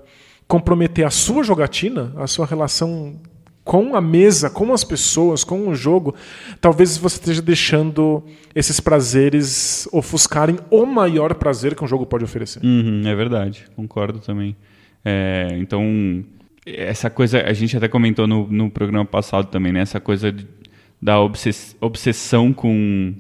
[0.48, 3.16] comprometer a sua jogatina, a sua relação
[3.64, 6.14] com a mesa, com as pessoas, com o jogo,
[6.62, 8.24] talvez você esteja deixando
[8.54, 12.64] esses prazeres ofuscarem o maior prazer que um jogo pode oferecer.
[12.64, 14.56] Uhum, é verdade, concordo também.
[15.04, 16.24] É, então,
[16.66, 19.80] essa coisa, a gente até comentou no, no programa passado também, né?
[19.80, 20.48] Essa coisa de,
[21.02, 23.14] da obsess, obsessão com,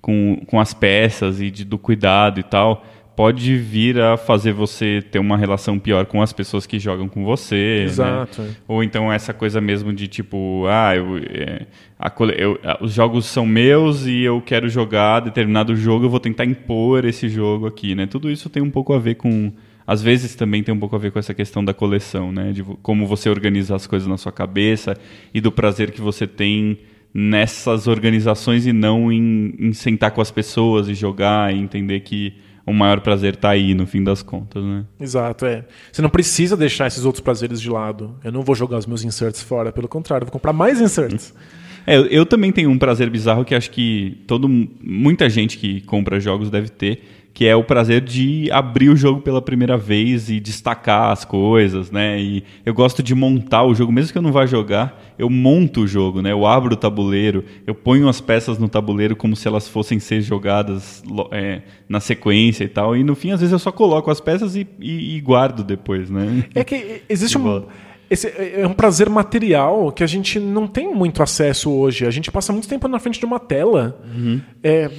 [0.00, 5.02] com, com as peças e de, do cuidado e tal pode vir a fazer você
[5.10, 7.80] ter uma relação pior com as pessoas que jogam com você.
[7.80, 7.84] Né?
[7.84, 8.42] Exato.
[8.42, 8.56] Né?
[8.66, 11.66] Ou então essa coisa mesmo de tipo, ah, eu, é,
[11.98, 16.44] a, eu, os jogos são meus e eu quero jogar determinado jogo, eu vou tentar
[16.44, 18.06] impor esse jogo aqui, né?
[18.06, 19.52] Tudo isso tem um pouco a ver com
[19.84, 22.52] às vezes também tem um pouco a ver com essa questão da coleção, né?
[22.52, 24.96] De como você organiza as coisas na sua cabeça
[25.34, 26.78] e do prazer que você tem
[27.14, 32.34] nessas organizações e não em, em sentar com as pessoas e jogar e entender que
[32.64, 34.84] o maior prazer está aí, no fim das contas, né?
[35.00, 35.64] Exato, é.
[35.90, 38.16] Você não precisa deixar esses outros prazeres de lado.
[38.22, 41.34] Eu não vou jogar os meus inserts fora, pelo contrário, vou comprar mais inserts.
[41.84, 46.20] É, eu também tenho um prazer bizarro que acho que todo, muita gente que compra
[46.20, 47.02] jogos deve ter,
[47.34, 51.90] que é o prazer de abrir o jogo pela primeira vez e destacar as coisas,
[51.90, 52.20] né?
[52.20, 55.82] E eu gosto de montar o jogo, mesmo que eu não vá jogar, eu monto
[55.82, 56.30] o jogo, né?
[56.32, 60.20] Eu abro o tabuleiro, eu ponho as peças no tabuleiro como se elas fossem ser
[60.20, 62.94] jogadas é, na sequência e tal.
[62.94, 66.10] E no fim, às vezes, eu só coloco as peças e, e, e guardo depois,
[66.10, 66.44] né?
[66.54, 67.64] É que existe um.
[68.10, 72.04] Esse é um prazer material que a gente não tem muito acesso hoje.
[72.04, 73.98] A gente passa muito tempo na frente de uma tela.
[74.04, 74.38] Uhum.
[74.62, 74.90] É,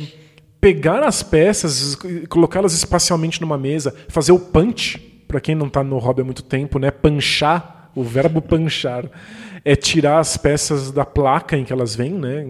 [0.64, 1.94] pegar as peças,
[2.30, 4.98] colocá-las espacialmente numa mesa, fazer o punch,
[5.28, 6.90] para quem não está no hobby há muito tempo, né?
[6.90, 9.10] Panchar, o verbo panchar,
[9.66, 12.50] é tirar as peças da placa em que elas vêm, né?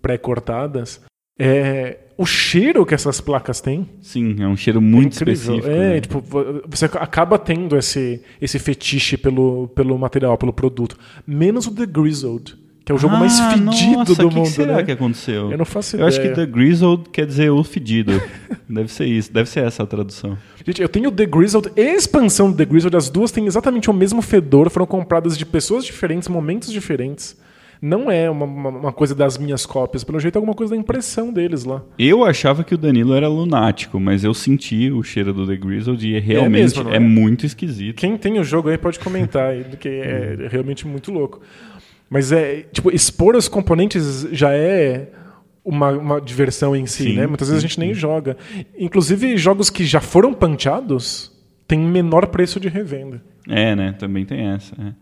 [0.00, 1.00] pré-cortadas.
[1.36, 3.88] É, o cheiro que essas placas têm.
[4.00, 5.66] Sim, é um cheiro muito é específico.
[5.66, 6.00] É, né?
[6.00, 6.22] tipo,
[6.68, 10.96] você acaba tendo esse, esse fetiche pelo, pelo material, pelo produto.
[11.26, 12.59] Menos o The Grizzled
[12.90, 14.40] que é o jogo ah, mais fedido nossa, do que mundo.
[14.40, 14.82] O que será né?
[14.82, 15.52] que aconteceu?
[15.52, 16.04] Eu não faço ideia.
[16.04, 18.20] Eu acho que The Grizzled quer dizer o fedido.
[18.68, 20.36] deve ser isso, deve ser essa a tradução.
[20.66, 23.88] Gente, eu tenho The Grizzled e a expansão do The Grizzled, as duas têm exatamente
[23.88, 27.36] o mesmo fedor, foram compradas de pessoas diferentes, momentos diferentes.
[27.80, 30.76] Não é uma, uma, uma, coisa das minhas cópias, pelo jeito é alguma coisa da
[30.78, 31.82] impressão deles lá.
[31.98, 36.06] Eu achava que o Danilo era lunático, mas eu senti o cheiro do The Grizzled
[36.06, 37.96] e realmente é, mesmo, é, é muito esquisito.
[37.96, 41.40] Quem tem o jogo aí pode comentar, porque é realmente muito louco.
[42.10, 45.12] Mas é, tipo, expor os componentes já é
[45.64, 47.26] uma, uma diversão em si, sim, né?
[47.26, 48.36] Muitas sim, vezes a gente nem joga.
[48.76, 51.30] Inclusive, jogos que já foram panteados
[51.68, 53.22] têm menor preço de revenda.
[53.48, 53.92] É, né?
[53.92, 54.74] Também tem essa.
[54.74, 54.92] É.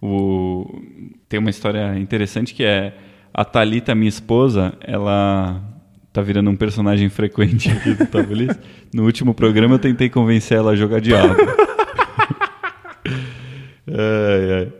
[0.00, 0.80] O...
[1.28, 2.94] Tem uma história interessante que é
[3.34, 5.60] a Thalita, minha esposa, ela
[6.12, 8.56] tá virando um personagem frequente aqui do Tabulis.
[8.94, 11.36] No último programa eu tentei convencer ela a jogar Diablo.
[13.88, 14.72] ai, ai.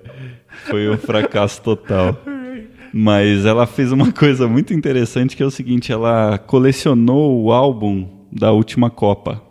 [0.66, 2.18] Foi um fracasso total.
[2.92, 8.06] Mas ela fez uma coisa muito interessante que é o seguinte, ela colecionou o álbum
[8.30, 9.42] da última Copa.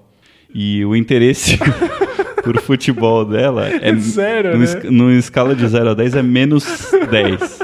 [0.54, 1.58] E o interesse
[2.44, 4.82] por futebol dela é Zero, no, né?
[4.90, 7.60] no escala de 0 a 10 é menos 10.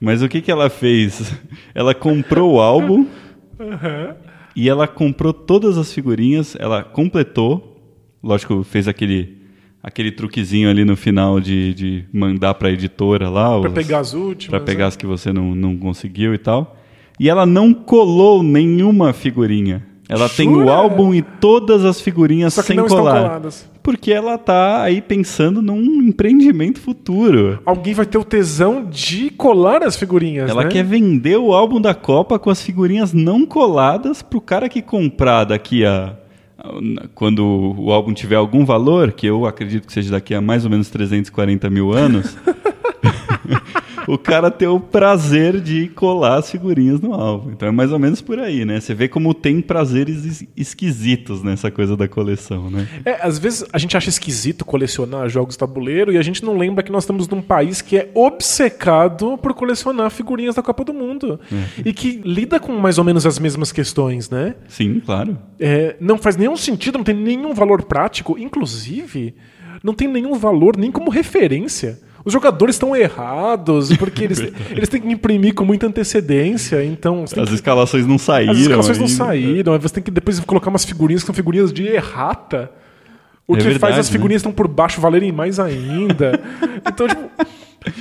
[0.00, 1.32] Mas o que, que ela fez?
[1.74, 3.06] Ela comprou o álbum
[3.58, 4.14] uhum.
[4.54, 7.80] e ela comprou todas as figurinhas, ela completou,
[8.22, 9.35] lógico, fez aquele
[9.86, 13.60] aquele truquezinho ali no final de, de mandar para a editora lá.
[13.60, 14.50] Para pegar as últimas.
[14.50, 14.88] Para pegar é.
[14.88, 16.76] as que você não, não conseguiu e tal.
[17.20, 19.86] E ela não colou nenhuma figurinha.
[20.08, 20.36] Ela Jura?
[20.36, 23.14] tem o álbum e todas as figurinhas Só que sem não colar.
[23.14, 23.70] Estão coladas.
[23.80, 27.60] Porque ela tá aí pensando num empreendimento futuro.
[27.64, 30.68] Alguém vai ter o tesão de colar as figurinhas, Ela né?
[30.68, 35.44] quer vender o álbum da Copa com as figurinhas não coladas pro cara que comprar
[35.44, 36.16] daqui a
[37.14, 40.70] quando o álbum tiver algum valor, que eu acredito que seja daqui a mais ou
[40.70, 42.36] menos 340 mil anos,
[44.14, 47.50] o cara ter o prazer de colar as figurinhas no álbum.
[47.50, 48.80] Então é mais ou menos por aí, né?
[48.80, 52.86] Você vê como tem prazeres esquisitos nessa coisa da coleção, né?
[53.04, 56.82] É, às vezes a gente acha esquisito colecionar jogos tabuleiro e a gente não lembra
[56.82, 61.40] que nós estamos num país que é obcecado por colecionar figurinhas da Copa do Mundo.
[61.52, 61.82] É.
[61.84, 64.54] E que lida com mais ou menos as mesmas questões, né?
[64.68, 65.38] Sim, claro.
[65.58, 69.34] É, não faz nenhum sentido, não tem nenhum valor prático, inclusive
[69.82, 71.98] não tem nenhum valor nem como referência.
[72.26, 77.22] Os jogadores estão errados, porque eles, eles têm que imprimir com muita antecedência, então...
[77.22, 77.54] As que...
[77.54, 78.52] escalações não saíram.
[78.52, 79.08] As escalações ainda.
[79.08, 82.68] não saíram, aí você tem que depois colocar umas figurinhas que são figurinhas de errata.
[83.46, 84.48] O é que verdade, faz as figurinhas né?
[84.48, 86.40] estão por baixo valerem mais ainda.
[86.84, 87.30] então, tipo,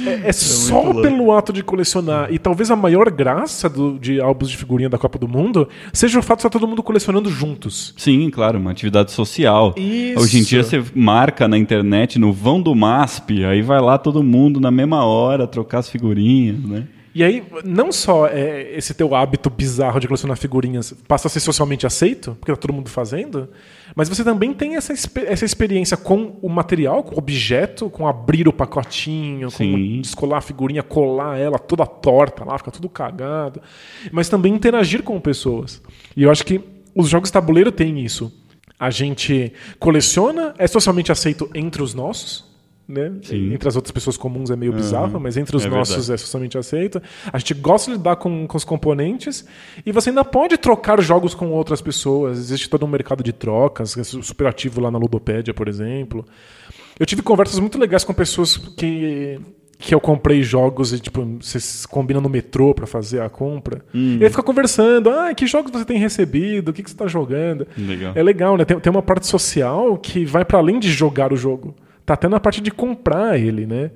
[0.05, 2.31] é, é, é só pelo ato de colecionar.
[2.31, 6.19] E talvez a maior graça do, de álbuns de figurinha da Copa do Mundo seja
[6.19, 7.93] o fato de estar todo mundo colecionando juntos.
[7.97, 9.73] Sim, claro, uma atividade social.
[9.77, 10.19] Isso.
[10.19, 14.23] Hoje em dia você marca na internet, no vão do MASP, aí vai lá todo
[14.23, 16.88] mundo na mesma hora trocar as figurinhas, né?
[17.16, 21.39] E aí, não só é, esse teu hábito bizarro de colecionar figurinhas passa a ser
[21.39, 23.47] socialmente aceito, porque tá todo mundo fazendo,
[23.95, 24.91] mas você também tem essa,
[25.26, 29.72] essa experiência com o material, com o objeto, com abrir o pacotinho, Sim.
[29.72, 33.61] com descolar a figurinha, colar ela toda torta lá, fica tudo cagado.
[34.11, 35.82] Mas também interagir com pessoas.
[36.18, 36.59] E eu acho que
[36.93, 38.30] os jogos tabuleiro têm isso.
[38.78, 42.43] A gente coleciona, é socialmente aceito entre os nossos,
[42.88, 43.11] né?
[43.31, 44.77] Entre as outras pessoas comuns é meio uhum.
[44.77, 46.13] bizarro, mas entre os é nossos verdade.
[46.13, 47.01] é socialmente aceito.
[47.31, 49.45] A gente gosta de lidar com, com os componentes
[49.86, 52.38] e você ainda pode trocar jogos com outras pessoas.
[52.38, 56.25] Existe todo um mercado de trocas, é super ativo lá na Ludopédia, por exemplo.
[56.99, 59.39] Eu tive conversas muito legais com pessoas que
[59.77, 63.83] que eu comprei jogos e tipo vocês combinam no metrô para fazer a compra.
[63.93, 64.17] Hum.
[64.19, 67.07] E aí fica conversando, ah, que jogos você tem recebido, o que, que você está
[67.07, 67.67] jogando.
[67.77, 68.13] Legal.
[68.15, 68.63] É legal, né?
[68.63, 71.75] Tem, tem uma parte social que vai para além de jogar o jogo
[72.06, 73.91] tá até na parte de comprar ele, né?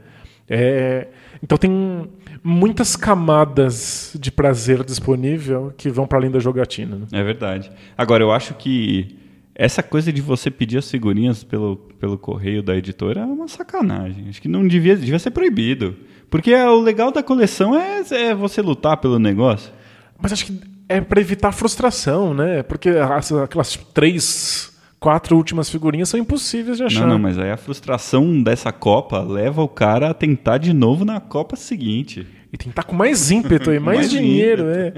[0.49, 1.07] É,
[1.43, 2.09] então tem
[2.43, 6.97] muitas camadas de prazer disponível que vão para além da jogatina.
[6.97, 7.05] Né?
[7.11, 7.71] É verdade.
[7.97, 9.17] Agora, eu acho que
[9.53, 14.29] essa coisa de você pedir as figurinhas pelo, pelo correio da editora é uma sacanagem.
[14.29, 15.95] Acho que não devia, devia ser proibido.
[16.29, 19.71] Porque o legal da coleção é, é você lutar pelo negócio.
[20.17, 22.63] Mas acho que é para evitar frustração, né?
[22.63, 27.01] Porque aquelas três quatro últimas figurinhas são impossíveis de achar.
[27.01, 31.05] Não, não, mas aí a frustração dessa Copa leva o cara a tentar de novo
[31.05, 32.27] na Copa seguinte.
[32.51, 34.93] E tentar com mais ímpeto e mais, mais dinheiro, é.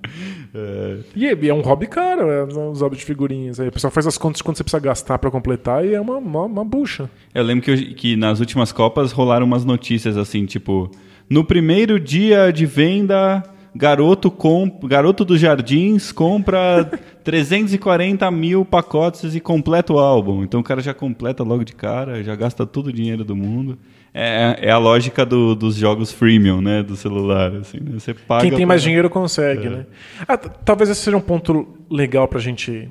[0.54, 0.98] é.
[1.14, 3.60] E é, é um hobby caro, é, os hobbies de figurinhas.
[3.60, 6.00] Aí o pessoal faz as contas de quanto você precisa gastar para completar e é
[6.00, 7.10] uma, uma, uma, bucha.
[7.34, 10.90] Eu lembro que, eu, que nas últimas Copas rolaram umas notícias assim, tipo,
[11.28, 13.42] no primeiro dia de venda
[13.74, 14.84] garoto, comp...
[14.84, 16.90] garoto dos Jardins compra
[17.24, 20.42] 340 mil pacotes e completa o álbum.
[20.42, 23.78] Então o cara já completa logo de cara, já gasta todo o dinheiro do mundo.
[24.14, 26.82] É, é a lógica do, dos jogos freemium, né?
[26.82, 27.54] Do celular.
[27.56, 27.98] Assim, né?
[27.98, 28.66] Você paga Quem tem pra...
[28.66, 29.70] mais dinheiro consegue, é.
[29.70, 29.86] né?
[30.28, 32.90] Ah, talvez esse seja um ponto legal para gente,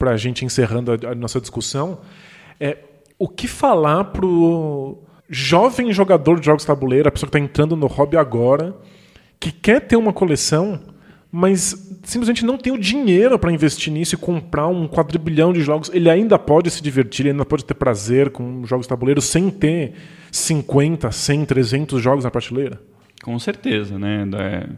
[0.00, 2.00] a gente encerrando a, a nossa discussão.
[2.58, 2.78] É,
[3.18, 7.86] o que falar pro jovem jogador de jogos tabuleiro, a pessoa que está entrando no
[7.86, 8.74] hobby agora
[9.42, 10.78] que quer ter uma coleção,
[11.32, 15.90] mas simplesmente não tem o dinheiro para investir nisso e comprar um quadrilhão de jogos.
[15.92, 19.94] Ele ainda pode se divertir, ele ainda pode ter prazer com jogos tabuleiros sem ter
[20.30, 22.80] 50, 100, 300 jogos na prateleira?
[23.24, 24.28] Com certeza, né?
[24.32, 24.68] É,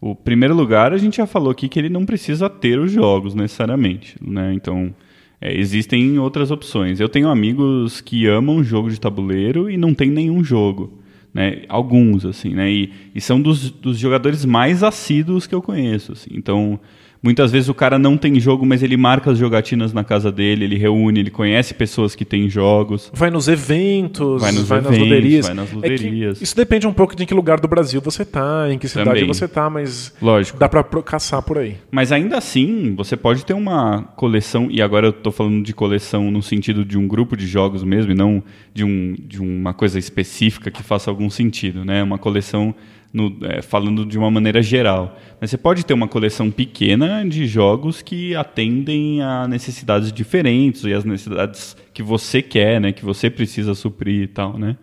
[0.00, 3.34] o primeiro lugar, a gente já falou aqui que ele não precisa ter os jogos
[3.34, 4.54] necessariamente, né?
[4.54, 4.94] Então,
[5.38, 6.98] é, existem outras opções.
[6.98, 11.03] Eu tenho amigos que amam jogo de tabuleiro e não tem nenhum jogo
[11.34, 11.62] né?
[11.68, 12.70] Alguns, assim, né?
[12.70, 16.30] E, e são dos, dos jogadores mais assíduos que eu conheço, assim.
[16.32, 16.78] Então,
[17.24, 20.66] Muitas vezes o cara não tem jogo, mas ele marca as jogatinas na casa dele,
[20.66, 23.10] ele reúne, ele conhece pessoas que têm jogos.
[23.14, 25.46] Vai nos eventos, vai, nos vai eventos, nas luderias.
[25.46, 26.40] Vai nas luderias.
[26.40, 28.86] É isso depende um pouco de em que lugar do Brasil você tá, em que
[28.86, 29.26] cidade Também.
[29.26, 30.58] você tá, mas Lógico.
[30.58, 31.76] dá para caçar por aí.
[31.90, 36.30] Mas ainda assim, você pode ter uma coleção, e agora eu estou falando de coleção
[36.30, 38.42] no sentido de um grupo de jogos mesmo, e não
[38.74, 42.02] de, um, de uma coisa específica que faça algum sentido, né?
[42.02, 42.74] Uma coleção
[43.14, 45.16] no, é, falando de uma maneira geral.
[45.40, 50.92] Mas você pode ter uma coleção pequena de jogos que atendem a necessidades diferentes e
[50.92, 54.76] as necessidades que você quer, né, que você precisa suprir e tal, né?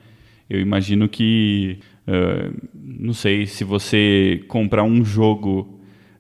[0.49, 5.79] Eu imagino que, uh, não sei, se você comprar um jogo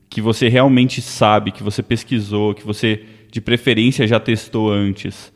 [0.09, 5.31] que você realmente sabe, que você pesquisou, que você de preferência já testou antes,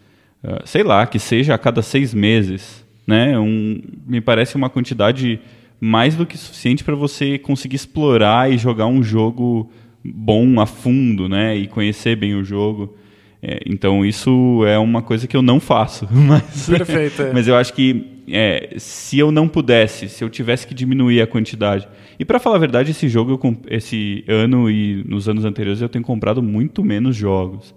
[0.65, 3.39] sei lá, que seja a cada seis meses, né?
[3.39, 5.39] Um, me parece uma quantidade
[5.79, 9.69] mais do que suficiente para você conseguir explorar e jogar um jogo
[10.03, 11.55] bom a fundo, né?
[11.55, 12.95] E conhecer bem o jogo.
[13.41, 16.07] É, então isso é uma coisa que eu não faço.
[16.11, 17.21] Mas, Perfeito.
[17.21, 17.33] É.
[17.33, 21.27] mas eu acho que é, se eu não pudesse, se eu tivesse que diminuir a
[21.27, 21.87] quantidade.
[22.17, 25.89] E para falar a verdade, esse jogo, eu, esse ano e nos anos anteriores, eu
[25.89, 27.75] tenho comprado muito menos jogos.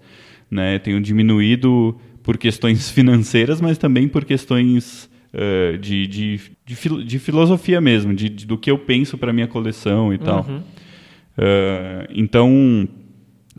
[0.49, 0.79] Né?
[0.79, 7.17] Tenho diminuído por questões financeiras, mas também por questões uh, de, de, de, fil de,
[7.17, 10.45] filosofia mesmo, de, de, do que eu penso para minha coleção e tal.
[10.47, 10.57] Uhum.
[10.59, 12.87] Uh, então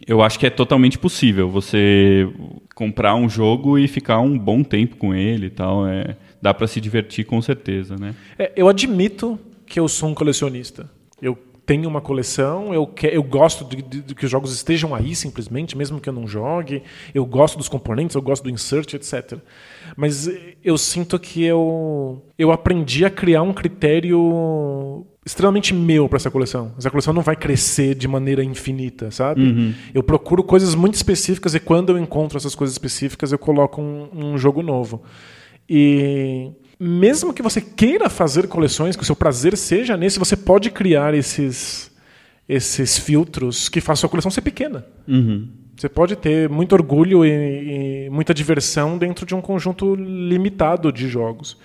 [0.06, 2.28] eu acho que é totalmente possível você
[2.72, 5.88] comprar um jogo e ficar um bom tempo com ele e tal.
[5.88, 8.14] É, dá para se divertir com certeza, né?
[8.38, 9.36] É, eu admito
[9.66, 10.88] que eu sou um colecionista.
[11.20, 11.36] Eu
[11.70, 15.14] tenho uma coleção, eu, que, eu gosto de, de, de, que os jogos estejam aí
[15.14, 16.82] simplesmente, mesmo que eu não jogue.
[17.14, 19.38] Eu gosto dos componentes, eu gosto do insert, etc.
[19.96, 20.28] Mas
[20.64, 26.72] eu sinto que eu, eu aprendi a criar um critério extremamente meu para essa coleção.
[26.76, 29.42] Essa coleção não vai crescer de maneira infinita, sabe?
[29.42, 29.72] Uhum.
[29.94, 34.08] Eu procuro coisas muito específicas e quando eu encontro essas coisas específicas eu coloco um,
[34.12, 35.04] um jogo novo.
[35.68, 36.50] E
[36.80, 41.12] mesmo que você queira fazer coleções, que o seu prazer seja nesse, você pode criar
[41.12, 41.90] esses
[42.48, 44.84] esses filtros que façam a sua coleção ser pequena.
[45.06, 45.46] Uhum.
[45.76, 51.08] Você pode ter muito orgulho e, e muita diversão dentro de um conjunto limitado de
[51.08, 51.56] jogos.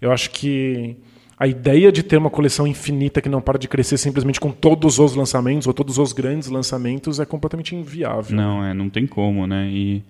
[0.00, 0.96] Eu acho que
[1.38, 4.98] a ideia de ter uma coleção infinita que não para de crescer simplesmente com todos
[4.98, 8.34] os lançamentos ou todos os grandes lançamentos é completamente inviável.
[8.36, 9.68] Não, é, não tem como, né?
[9.70, 10.02] E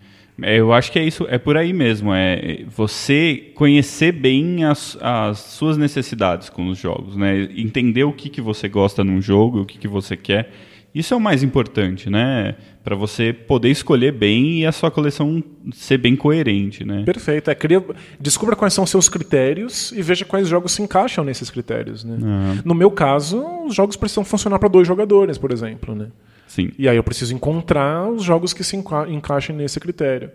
[0.43, 5.39] eu acho que é isso, é por aí mesmo, é você conhecer bem as, as
[5.39, 7.49] suas necessidades com os jogos, né?
[7.57, 10.51] Entender o que, que você gosta num jogo, o que, que você quer.
[10.95, 12.55] Isso é o mais importante, né?
[12.85, 17.03] Para você poder escolher bem e a sua coleção ser bem coerente, né?
[17.05, 17.51] Perfeito.
[17.51, 17.85] É, cria...
[18.21, 22.17] Descubra quais são os seus critérios e veja quais jogos se encaixam nesses critérios, né?
[22.21, 22.63] Uhum.
[22.65, 26.09] No meu caso, os jogos precisam funcionar para dois jogadores, por exemplo, né?
[26.47, 26.71] Sim.
[26.79, 30.31] E aí eu preciso encontrar os jogos que se enca encaixem nesse critério.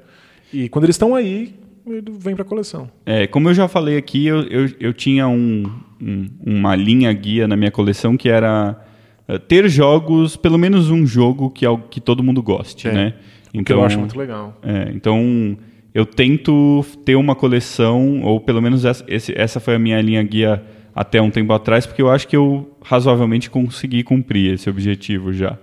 [0.51, 1.55] E quando eles estão aí,
[1.86, 2.89] ele vem para a coleção.
[3.05, 5.64] É, como eu já falei aqui, eu, eu, eu tinha um,
[6.01, 8.80] um, uma linha guia na minha coleção que era
[9.47, 13.14] ter jogos, pelo menos um jogo que, que todo mundo goste, é, né?
[13.53, 14.57] Então, eu acho muito legal.
[14.64, 15.57] É, então,
[15.93, 20.24] eu tento ter uma coleção, ou pelo menos essa, esse, essa foi a minha linha
[20.24, 20.64] guia
[20.95, 25.57] até um tempo atrás, porque eu acho que eu razoavelmente consegui cumprir esse objetivo já.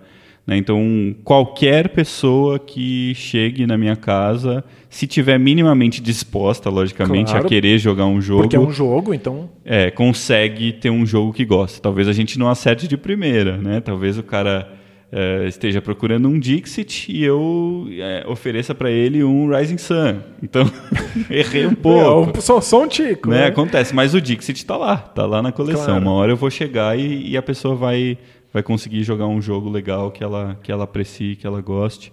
[0.47, 0.57] Né?
[0.57, 7.49] Então, qualquer pessoa que chegue na minha casa, se tiver minimamente disposta, logicamente, Claro, a
[7.49, 9.51] querer jogar um jogo, Porque é um jogo, então.
[9.65, 11.81] é, consegue ter um jogo que gosta.
[11.81, 13.81] Talvez a gente não acerte de primeira, né?
[13.81, 14.73] Talvez o cara
[15.11, 20.19] é, esteja procurando um Dixit e eu é, ofereça para ele um Rising Sun.
[20.43, 20.71] Então,
[21.31, 22.39] errei um pouco.
[22.39, 23.31] É, só, só um tico.
[23.31, 23.43] Né?
[23.43, 23.47] Né?
[23.47, 25.85] Acontece, mas o Dixit tá lá, tá lá na coleção.
[25.87, 26.03] Claro.
[26.03, 28.19] Uma hora eu vou chegar e, e a pessoa vai,
[28.53, 32.13] vai conseguir jogar um jogo legal que ela, que ela aprecie, que ela goste.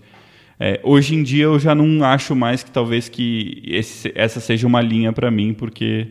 [0.60, 4.68] É, hoje em dia eu já não acho mais que talvez que esse, essa seja
[4.68, 6.08] uma linha para mim, porque,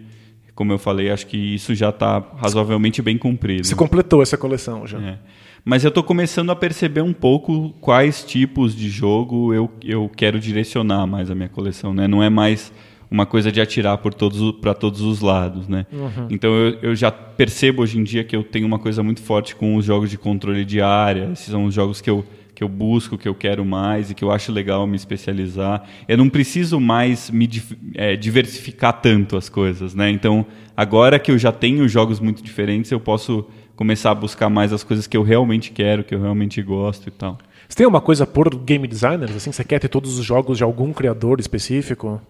[0.55, 3.67] como eu falei, acho que isso já está razoavelmente bem cumprido.
[3.67, 5.01] Você completou essa coleção já.
[5.01, 5.19] É.
[5.65, 10.41] Mas eu estou começando a perceber um pouco quais tipos de jogo eu, eu quero
[10.41, 11.95] direcionar mais a minha coleção.
[11.95, 12.09] Né?
[12.09, 12.73] Não é mais
[13.13, 15.85] uma coisa de atirar por todos para todos os lados, né?
[15.93, 16.29] Uhum.
[16.31, 19.55] Então eu, eu já percebo hoje em dia que eu tenho uma coisa muito forte
[19.55, 21.29] com os jogos de controle de área.
[21.31, 24.23] Esses são os jogos que eu que eu busco, que eu quero mais e que
[24.23, 25.89] eu acho legal me especializar.
[26.07, 27.49] Eu não preciso mais me
[27.95, 30.11] é, diversificar tanto as coisas, né?
[30.11, 30.47] Então
[30.77, 34.85] agora que eu já tenho jogos muito diferentes, eu posso começar a buscar mais as
[34.85, 37.39] coisas que eu realmente quero, que eu realmente gosto e tal.
[37.69, 39.35] Você tem uma coisa por game designers?
[39.35, 42.21] Assim, você quer ter todos os jogos de algum criador específico?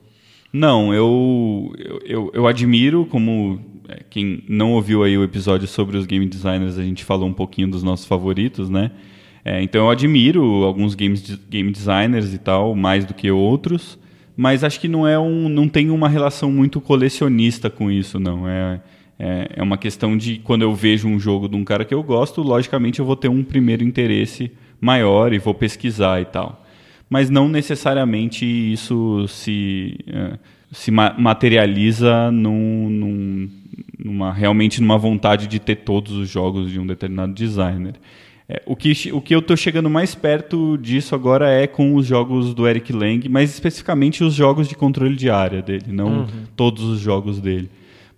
[0.53, 1.73] Não, eu,
[2.05, 6.79] eu, eu admiro, como é, quem não ouviu aí o episódio sobre os game designers,
[6.79, 8.91] a gente falou um pouquinho dos nossos favoritos, né?
[9.45, 13.99] É, então eu admiro alguns games, game designers e tal, mais do que outros,
[14.37, 18.47] mas acho que não é um, não tem uma relação muito colecionista com isso, não.
[18.47, 18.81] É,
[19.19, 22.03] é, é uma questão de quando eu vejo um jogo de um cara que eu
[22.03, 26.62] gosto, logicamente eu vou ter um primeiro interesse maior e vou pesquisar e tal
[27.13, 30.39] mas não necessariamente isso se, uh,
[30.71, 33.51] se ma materializa num, num,
[34.03, 37.97] numa, realmente numa vontade de ter todos os jogos de um determinado designer.
[38.49, 42.07] É, o, que, o que eu estou chegando mais perto disso agora é com os
[42.07, 46.27] jogos do Eric Lang, mas especificamente os jogos de controle de área dele, não Uhum.
[46.57, 47.69] todos os jogos dele.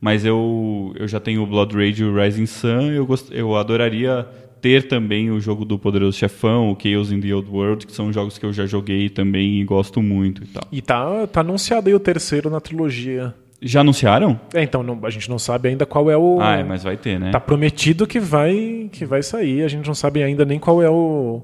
[0.00, 3.56] Mas eu, eu já tenho o Blood Rage e o Rising Sun, eu, gost, eu
[3.56, 4.24] adoraria
[4.64, 8.10] ter também o jogo do Poderoso Chefão, o Chaos in the Old World, que são
[8.10, 10.62] jogos que eu já joguei também e gosto muito e tal.
[10.72, 13.34] E tá, tá anunciado aí o terceiro na trilogia.
[13.60, 14.40] Já anunciaram?
[14.54, 16.38] É, então não- a gente não sabe ainda qual é o.
[16.40, 17.30] Ah, é, mas vai ter, né?
[17.30, 19.62] Tá prometido que vai, que vai sair.
[19.62, 21.42] A gente não sabe ainda nem qual é o,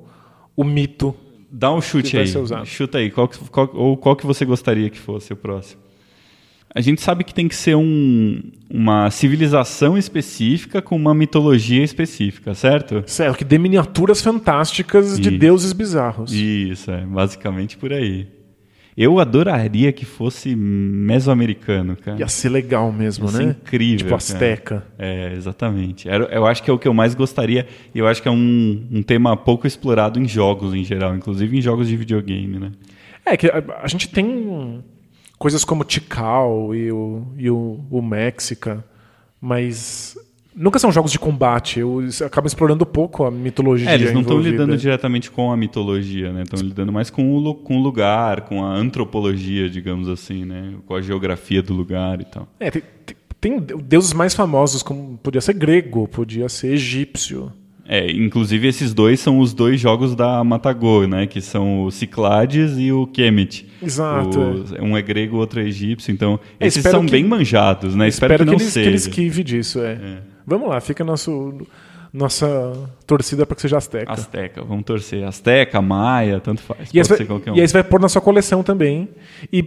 [0.56, 1.14] o mito
[1.52, 2.26] Dá um chute aí.
[2.64, 3.10] Chuta aí.
[3.10, 5.82] Qual, qual- ou qual que você gostaria que fosse o próximo?
[6.72, 8.40] A gente sabe que tem que ser um,
[8.70, 13.02] uma civilização específica com uma mitologia específica, certo?
[13.06, 15.38] Certo, que dê miniaturas fantásticas de Isso.
[15.38, 16.32] deuses bizarros.
[16.32, 18.28] Isso, é basicamente por aí.
[18.96, 22.18] Eu adoraria que fosse mesoamericano, cara.
[22.18, 23.56] Ia ser legal mesmo, Ia ser né?
[23.60, 24.14] incrível, Tipo.
[24.14, 24.84] Azteca.
[24.98, 26.06] É, exatamente.
[26.30, 27.66] Eu acho que é o que eu mais gostaria.
[27.94, 31.56] E eu acho que é um, um tema pouco explorado em jogos em geral, inclusive
[31.56, 32.72] em jogos de videogame, né?
[33.24, 34.82] É, que a, a gente tem
[35.41, 38.84] coisas como Tikal e o, e o, o Mexica,
[39.41, 40.14] mas
[40.55, 41.80] nunca são jogos de combate.
[41.80, 46.30] Eles acabam explorando pouco a mitologia É, eles não estão lidando diretamente com a mitologia,
[46.30, 46.43] né?
[46.43, 50.74] Estão lidando mais com o, com o lugar, com a antropologia, digamos assim, né?
[50.86, 52.47] Com a geografia do lugar e tal.
[52.61, 57.51] É, tem, tem- tem deuses mais famosos, como podia ser grego, podia ser egípcio.
[57.93, 61.26] É, inclusive esses dois são os dois jogos da Matagor, né?
[61.26, 63.66] Que são o Cyclades e o Kemet.
[63.82, 66.12] Exato, O- um é grego, o outro é egípcio.
[66.12, 68.07] Então, É, esses espero são que- bem manjados, né?
[68.07, 68.84] Espero, que não eles, seja.
[68.84, 70.20] que eles esquive disso, é.
[70.47, 71.66] Vamos lá, fica nosso,
[72.12, 72.72] nossa
[73.07, 74.12] torcida para que seja Azteca.
[74.12, 75.24] Azteca, vamos torcer.
[75.24, 76.91] Azteca, Maia, tanto faz.
[76.95, 77.57] E aí, Pode você ser vai, qualquer um.
[77.57, 79.09] e aí você vai pôr na sua coleção também.
[79.53, 79.62] E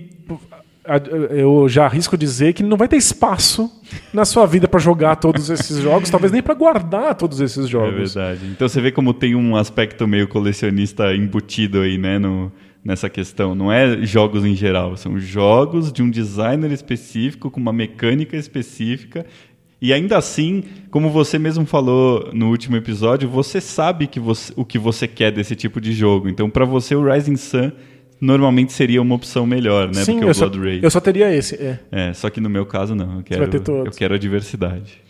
[1.29, 3.71] eu já arrisco dizer que não vai ter espaço
[4.13, 7.69] na sua vida para jogar todos esses jogos, talvez nem para guardar todos esses É
[7.69, 8.13] jogos.
[8.13, 8.41] verdade.
[8.51, 12.51] Então você vê como tem um aspecto meio colecionista embutido aí, né, no,
[12.83, 13.55] nessa questão.
[13.55, 19.25] Não é jogos em geral, são jogos de um designer específico, com uma mecânica específica.
[19.81, 24.63] E ainda assim, como você mesmo falou no último episódio, você sabe que você- o
[24.63, 26.29] que você quer desse tipo de jogo.
[26.29, 27.71] Então, para você, o Rising Sun
[28.23, 30.79] normalmente seria uma opção melhor, né, Sim, do que eu o só, Blood Rage.
[30.83, 31.55] eu só teria esse.
[31.55, 31.79] É.
[31.91, 33.17] É, só que no meu caso não.
[33.17, 33.43] Eu quero,
[33.85, 35.01] eu quero a diversidade.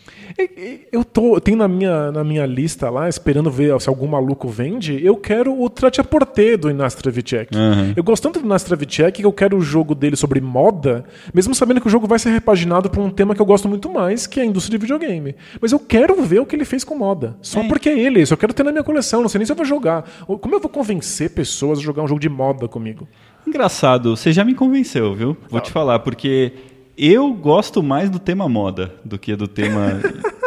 [0.91, 4.47] Eu tô, eu tenho na minha, na minha lista lá, esperando ver se algum maluco
[4.47, 7.55] vende, eu quero o Tratiaporte do Inastravicek.
[7.55, 7.93] Aham.
[7.95, 11.03] Eu gosto tanto do Inastravicek que eu quero o jogo dele sobre moda,
[11.33, 13.89] mesmo sabendo que o jogo vai ser repaginado por um tema que eu gosto muito
[13.91, 15.35] mais, que é a indústria de videogame.
[15.61, 17.35] Mas eu quero ver o que ele fez com moda.
[17.41, 17.67] Só É.
[17.67, 19.55] porque é ele, isso eu quero ter na minha coleção, não sei nem se eu
[19.55, 20.03] vou jogar.
[20.25, 23.07] Como eu vou convencer pessoas a jogar um jogo de moda comigo?
[23.47, 25.37] Engraçado, você já me convenceu, viu?
[25.49, 26.53] Vou te falar, porque
[26.97, 29.99] eu gosto mais do tema moda do que do tema.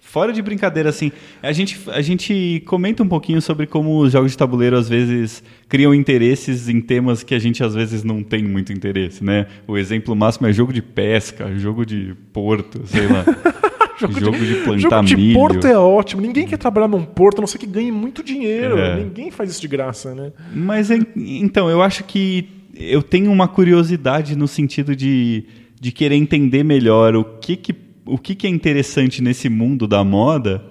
[0.00, 1.12] Fora de brincadeira, assim,
[1.42, 5.42] a gente, a gente comenta um pouquinho sobre como os jogos de tabuleiro às vezes
[5.68, 9.46] criam interesses em temas que a gente às vezes não tem muito interesse, né?
[9.66, 13.22] O exemplo máximo é jogo de pesca, jogo de porto, sei lá.
[14.00, 15.34] jogo, de, plantar jogo de milho.
[15.34, 16.22] porto é ótimo.
[16.22, 18.78] Ninguém quer trabalhar num porto, a não ser que ganhe muito dinheiro.
[18.78, 18.96] É.
[18.96, 20.32] Ninguém faz isso de graça, né?
[20.54, 25.44] Mas en- então, eu acho que eu tenho uma curiosidade no sentido de,
[25.80, 27.74] de querer entender melhor o que, que,
[28.04, 30.64] o que, que é interessante nesse mundo da moda.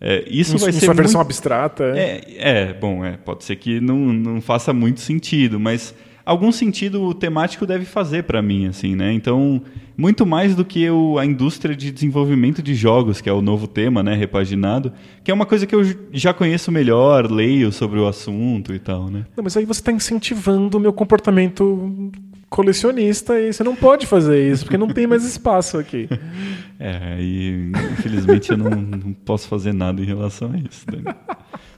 [0.00, 1.84] É, isso vai ser sua versão muito- abstrata.
[1.96, 2.22] é.
[2.36, 5.92] é, é, bom, é, pode ser que não, não faça muito sentido, mas
[6.24, 9.12] algum sentido o temático deve fazer para mim, assim, né?
[9.12, 9.62] Então,
[9.96, 13.66] muito mais do que o, a indústria de desenvolvimento de jogos, que é o novo
[13.66, 14.92] tema, né, repaginado,
[15.24, 15.82] que é uma coisa que eu
[16.12, 19.24] já conheço melhor, leio sobre o assunto e tal, né?
[19.34, 22.12] Não, mas aí você está incentivando o meu comportamento
[22.48, 26.08] colecionista e você não pode fazer isso, porque não tem mais espaço aqui.
[26.80, 30.86] É, e infelizmente eu não, não posso fazer nada em relação a isso.
[30.86, 31.12] Dani.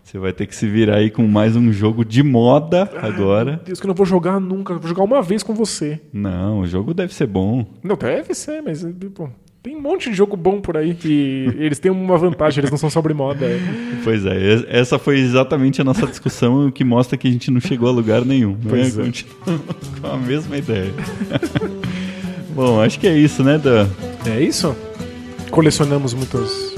[0.05, 3.63] Você vai ter que se virar aí com mais um jogo de moda agora.
[3.65, 5.99] Deus, que eu não vou jogar nunca, vou jogar uma vez com você.
[6.13, 7.65] Não, o jogo deve ser bom.
[7.83, 9.31] Não, deve ser, mas pô,
[9.63, 12.79] tem um monte de jogo bom por aí que eles têm uma vantagem, eles não
[12.79, 13.45] são sobre moda.
[13.45, 13.59] é.
[14.03, 17.51] Pois é, es- essa foi exatamente a nossa discussão, o que mostra que a gente
[17.51, 18.53] não chegou a lugar nenhum.
[18.53, 18.59] Né?
[18.69, 19.03] Pois é.
[19.05, 19.65] Continuamos
[20.01, 20.93] com a mesma ideia.
[22.55, 23.89] Bom, acho que é isso, né, Dan?
[24.27, 24.75] É isso?
[25.51, 26.75] Colecionamos muitos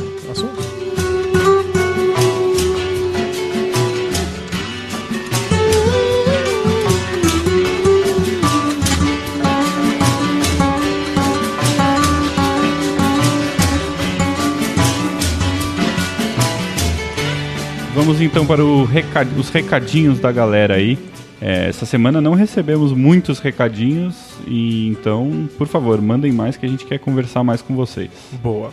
[18.25, 20.99] então para o reca- os recadinhos da galera aí.
[21.41, 24.15] É, essa semana não recebemos muitos recadinhos,
[24.47, 28.11] e então, por favor, mandem mais que a gente quer conversar mais com vocês.
[28.43, 28.71] Boa.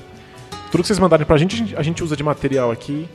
[0.72, 3.08] Tudo que vocês mandarem pra gente, a gente- usa de material aqui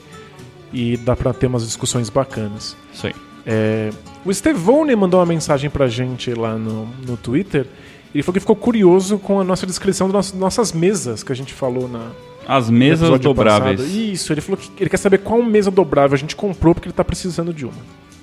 [0.73, 2.77] e dá pra ter umas discussões bacanas.
[2.93, 3.15] Isso aí.
[3.47, 3.91] É,
[4.25, 7.65] o Stevone mandou uma mensagem pra gente lá no, no Twitter.
[8.13, 11.53] Ele falou que ficou curioso com a nossa descrição das nossas mesas que a gente
[11.53, 12.11] falou na
[12.47, 13.81] As mesas dobráveis.
[13.81, 13.97] passado.
[13.99, 16.95] Isso, ele falou que ele quer saber qual mesa dobrável a gente comprou porque ele
[16.95, 17.73] tá precisando de uma.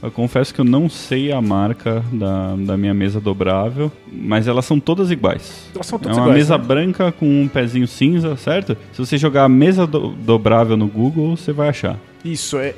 [0.03, 4.65] Eu confesso que eu não sei a marca da, da minha mesa dobrável, mas elas
[4.65, 5.69] são todas iguais.
[5.75, 6.63] Elas são É todas uma iguais, mesa né?
[6.63, 8.75] branca com um pezinho cinza, certo?
[8.93, 11.99] Se você jogar mesa do- dobrável no Google, você vai achar.
[12.25, 12.73] Isso, é.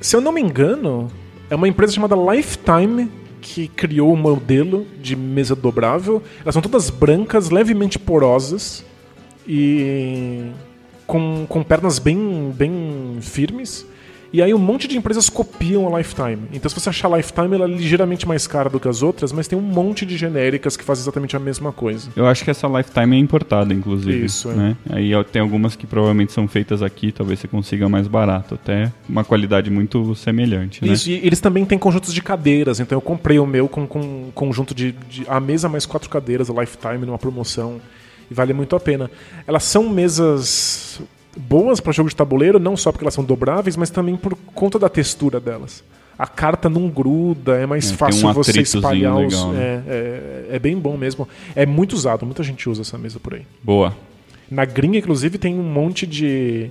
[0.00, 1.08] Se eu não me engano,
[1.50, 6.22] É uma empresa chamada Lifetime que criou um modelo de mesa dobrável.
[6.42, 8.84] Elas são todas brancas, levemente porosas
[9.48, 10.50] e
[11.06, 13.86] com, com pernas bem, bem firmes.
[14.30, 16.40] E aí um monte de empresas copiam a Lifetime.
[16.52, 19.32] Então se você achar a Lifetime, ela é ligeiramente mais cara do que as outras,
[19.32, 22.10] mas tem um monte de genéricas que fazem exatamente a mesma coisa.
[22.14, 24.26] Eu acho que essa Lifetime é importada, inclusive.
[24.26, 24.54] Isso, é.
[24.54, 24.76] né?
[24.90, 29.24] Aí tem algumas que provavelmente são feitas aqui, talvez você consiga mais barato, até uma
[29.24, 30.92] qualidade muito semelhante, né?
[30.92, 34.00] Isso, e eles também têm conjuntos de cadeiras, então eu comprei o meu com, com
[34.00, 37.80] um conjunto de, de a mesa mais quatro cadeiras, a Lifetime, numa promoção.
[38.30, 39.10] E vale muito a pena.
[39.46, 41.00] Elas são mesas
[41.36, 44.78] boas para jogo de tabuleiro, não só porque elas são dobráveis, mas também por conta
[44.78, 45.84] da textura delas.
[46.18, 49.32] A carta não gruda, é mais É, fácil um você espalhar os.
[49.32, 49.60] legal, né?
[49.86, 51.28] é, é, é bem bom mesmo.
[51.54, 53.42] É muito usado, muita gente usa essa mesa por aí.
[53.62, 53.96] Boa.
[54.50, 56.70] Na gringa, inclusive, tem um monte de,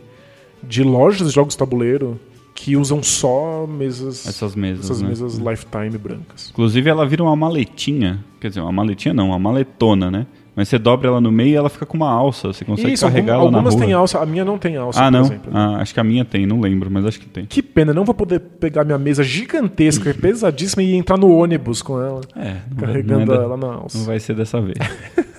[0.62, 2.20] de lojas de jogos de tabuleiro
[2.54, 4.28] que usam só mesas.
[4.28, 5.10] Essas mesas, essas né?
[5.10, 6.50] mesas Lifetime brancas.
[6.52, 10.26] Inclusive ela vira uma maletinha, quer dizer, uma maletinha não, uma maletona, né?
[10.58, 13.06] Mas você dobra ela no meio e ela fica com uma alça, você consegue Isso,
[13.06, 13.84] algum- carregar ela na algumas rua.
[13.86, 15.22] têm alça, a minha não tem alça, Ah, por não?
[15.22, 15.52] exemplo.
[15.54, 17.46] Ah, acho que a minha tem, não lembro, mas acho que tem.
[17.46, 22.02] Que pena, não vou poder pegar minha mesa gigantesca, pesadíssima e entrar no ônibus com
[22.02, 24.00] ela, É, vai- carregando não é ela na alça.
[24.00, 24.78] Não vai ser dessa vez.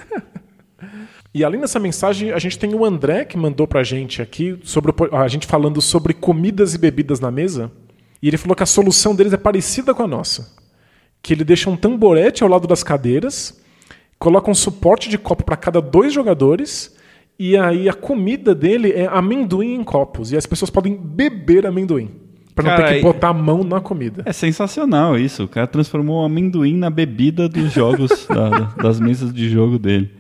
[1.35, 4.91] E além dessa mensagem, a gente tem o André que mandou pra gente aqui, sobre
[4.91, 7.71] o a gente falando sobre comidas e bebidas na mesa.
[8.23, 10.57] E ele falou que a solução deles é parecida com a nossa.
[11.23, 13.61] Que ele deixa um tamborete ao lado das cadeiras,
[14.19, 16.97] coloca um suporte de copo para cada dois jogadores,
[17.39, 20.33] e aí a comida dele é amendoim em copos.
[20.33, 22.11] E as pessoas podem beber amendoim.
[22.55, 24.25] Pra não Cara, ter que botar a mão na comida.
[24.27, 25.45] É sensacional isso.
[25.45, 29.79] O cara transformou o amendoim na bebida dos jogos, da- da- das mesas de jogo
[29.79, 30.11] dele.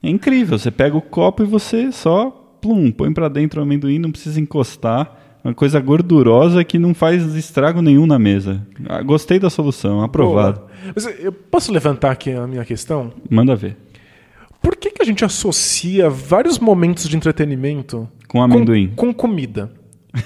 [0.00, 0.56] É incrível.
[0.56, 2.30] Você pega o copo e você só
[2.60, 5.25] plum, põe pra dentro o amendoim, não precisa encostar.
[5.46, 8.66] Uma coisa gordurosa que não faz estrago nenhum na mesa.
[8.88, 10.62] Ah, Gostei da solução, aprovado.
[10.92, 13.12] Mas eu posso levantar aqui a minha questão?
[13.30, 13.76] Manda ver.
[14.60, 18.88] Por que, que a gente associa vários momentos de entretenimento Com amendoim.
[18.88, 19.70] Com, com comida.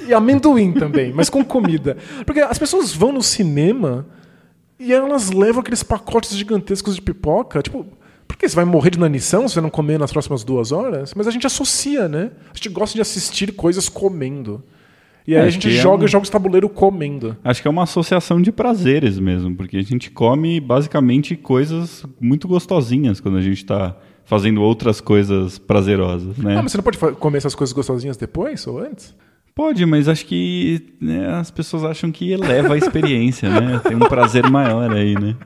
[0.08, 1.98] E amendoim também, mas com comida.
[2.24, 4.06] Porque as pessoas vão no cinema
[4.78, 7.60] e elas levam aqueles pacotes gigantescos de pipoca.
[7.60, 7.84] Tipo,
[8.26, 11.12] por que você vai morrer de inanição se você não comer nas próximas duas horas?
[11.14, 12.30] Mas a gente associa, né?
[12.50, 14.64] A gente gosta de assistir coisas comendo.
[15.30, 17.36] E aí É, a gente é joga um- jogos de tabuleiro comendo.
[17.44, 22.48] Acho que é uma associação de prazeres mesmo, porque a gente come basicamente coisas muito
[22.48, 26.56] gostosinhas quando a gente está fazendo outras coisas prazerosas, né?
[26.56, 29.14] Ah, mas você não pode comer essas coisas gostosinhas depois ou antes?
[29.54, 33.80] Pode, mas acho que né, as pessoas acham que eleva a experiência, né?
[33.86, 35.36] Tem um prazer maior aí, né?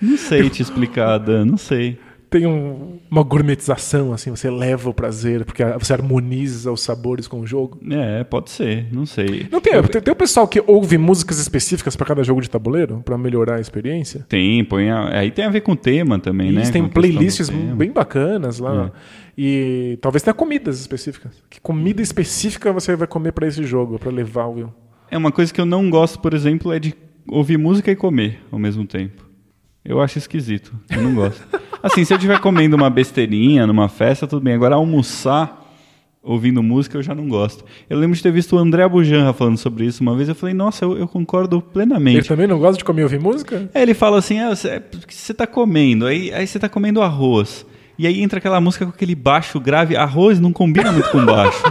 [0.00, 1.98] Não sei te explicar, Dan, não sei.
[2.30, 7.40] Tem um- uma gourmetização, assim, você leva o prazer, porque você harmoniza os sabores com
[7.40, 7.78] o jogo.
[7.90, 9.46] É, pode ser, não sei.
[9.50, 13.00] Não tem, tem, tem o pessoal que ouve músicas específicas para cada jogo de tabuleiro,
[13.04, 14.26] para melhorar a experiência.
[14.28, 16.60] Tem, põe a- aí tem a ver com o tema também, E né?
[16.70, 18.92] do playlists bem bacanas lá.
[19.36, 21.32] E talvez tenha comidas específicas.
[21.48, 24.72] Que comida específica você vai comer para esse jogo, para levar o.
[25.10, 26.94] É uma coisa que eu não gosto, por exemplo, é de
[27.26, 29.27] ouvir música e comer ao mesmo tempo.
[29.88, 30.74] Eu acho esquisito.
[30.90, 31.42] Eu não gosto.
[31.82, 34.52] assim, se eu estiver comendo uma besteirinha numa festa, tudo bem.
[34.52, 35.64] Agora, almoçar
[36.22, 37.64] ouvindo música, eu já não gosto.
[37.88, 40.28] Eu lembro de ter visto o André Abujanra falando sobre isso uma vez.
[40.28, 42.28] Eu falei, nossa, eu, eu concordo Ele plenamente.
[42.28, 43.70] também não gosta de comer e ouvir música?
[43.72, 47.64] É, ele fala assim, ah, você, você tá comendo, aí, aí você tá comendo arroz.
[47.98, 49.96] E aí entra aquela música com aquele baixo grave.
[49.96, 51.62] Arroz não combina muito com baixo.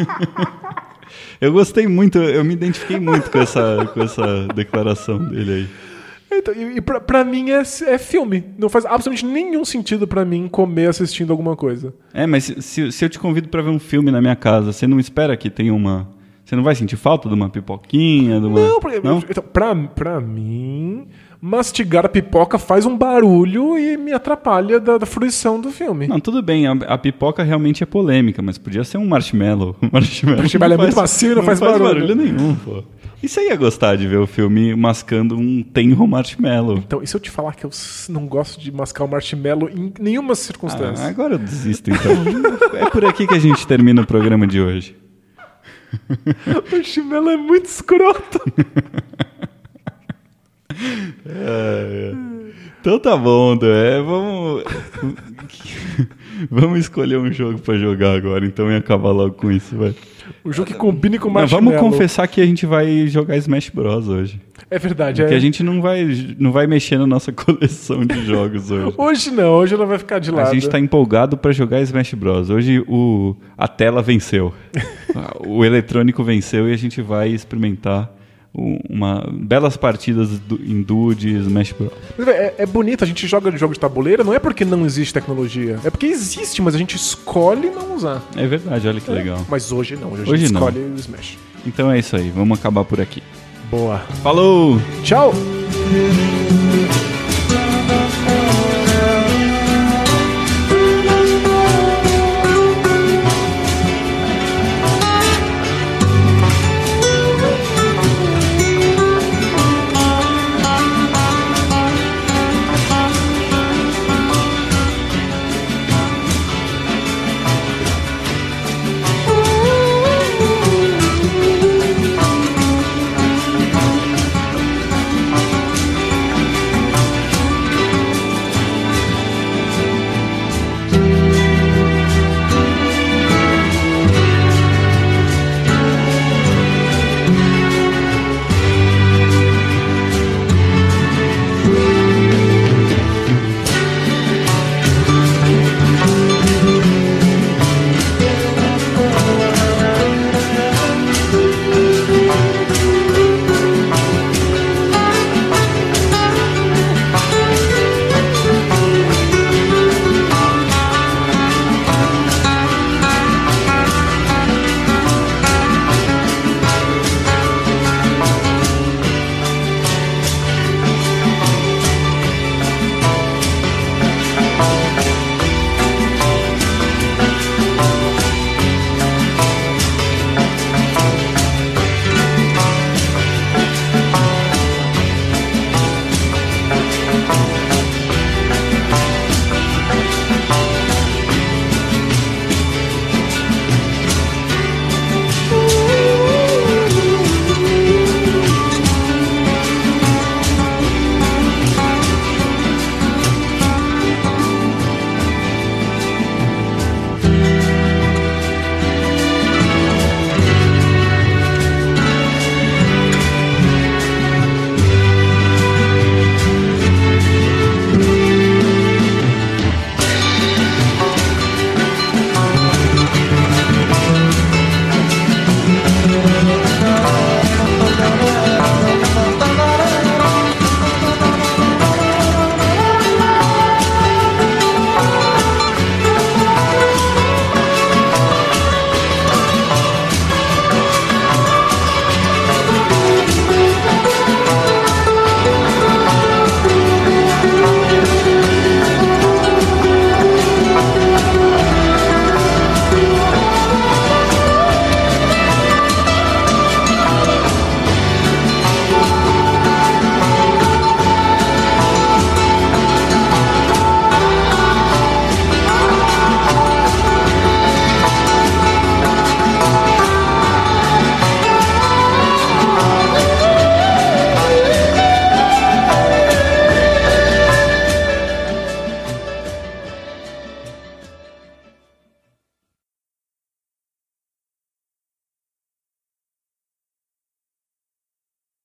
[1.40, 5.87] eu gostei muito, eu me identifiquei muito com essa, com essa declaração dele aí.
[6.38, 8.44] Então, e e pra, pra mim é, é filme.
[8.58, 11.94] Não faz absolutamente nenhum sentido pra mim comer assistindo alguma coisa.
[12.14, 14.72] É, mas se- se, se eu te convido pra ver um filme na minha casa,
[14.72, 16.08] você não espera que tenha uma.
[16.44, 18.40] Você não vai sentir falta de uma pipoquinha?
[18.40, 18.58] De uma...
[18.60, 19.20] Não, porque, Então,
[19.52, 21.06] pra, pra mim,
[21.40, 26.06] mastigar pipoca faz um barulho e me atrapalha da, da fruição do filme.
[26.06, 29.76] Não, tudo bem, a, a pipoca realmente é polêmica, mas podia ser um marshmallow.
[29.88, 32.14] O marshmallow, marshmallow não é muito macio e não faz barulho.
[32.14, 32.82] nenhum, pô.
[33.22, 36.78] E você ia gostar de ver o filme mascando um tenro marshmallow?
[36.78, 37.70] Então, e se eu te falar que eu
[38.08, 41.04] não gosto de mascar o marshmallow em nenhuma circunstância?
[41.04, 42.12] Ah, agora eu desisto, então.
[42.78, 44.96] é por aqui que a gente termina o programa de hoje.
[46.46, 48.40] O marshmallow é muito escroto.
[52.80, 53.58] Então tá bom.
[53.62, 54.64] É, vamos.
[56.50, 59.94] vamos escolher um jogo pra jogar agora, então, e acabar logo com isso, vai.
[60.44, 61.72] O jogo que combine com marshmallow.
[61.72, 64.40] vamos confessar que a gente vai jogar Smash Bros hoje.
[64.70, 65.22] É verdade.
[65.22, 65.36] Porque É.
[65.36, 66.06] a gente não vai,
[66.38, 68.94] não vai mexer na nossa coleção de jogos hoje.
[68.96, 70.50] Hoje não, hoje ela vai ficar de lado.
[70.50, 72.50] A gente tá empolgado pra jogar Smash Bros.
[72.50, 74.52] Hoje o, a tela venceu.
[75.46, 78.10] o eletrônico venceu e a gente vai experimentar
[78.88, 81.92] uma belas partidas do, em Dude, Smash Bros.
[82.28, 85.78] É, é bonito, a gente joga jogo de tabuleiro, não é porque não existe tecnologia.
[85.84, 88.22] É porque existe, mas a gente escolhe não usar.
[88.36, 89.44] É verdade, olha que legal.
[89.48, 90.68] Mas hoje não, hoje a Hoje gente não.
[90.68, 91.38] escolhe o Smash.
[91.66, 93.22] Então é isso aí, vamos acabar por aqui.
[93.70, 93.98] Boa.
[94.22, 94.80] Falou!
[95.02, 95.32] Tchau!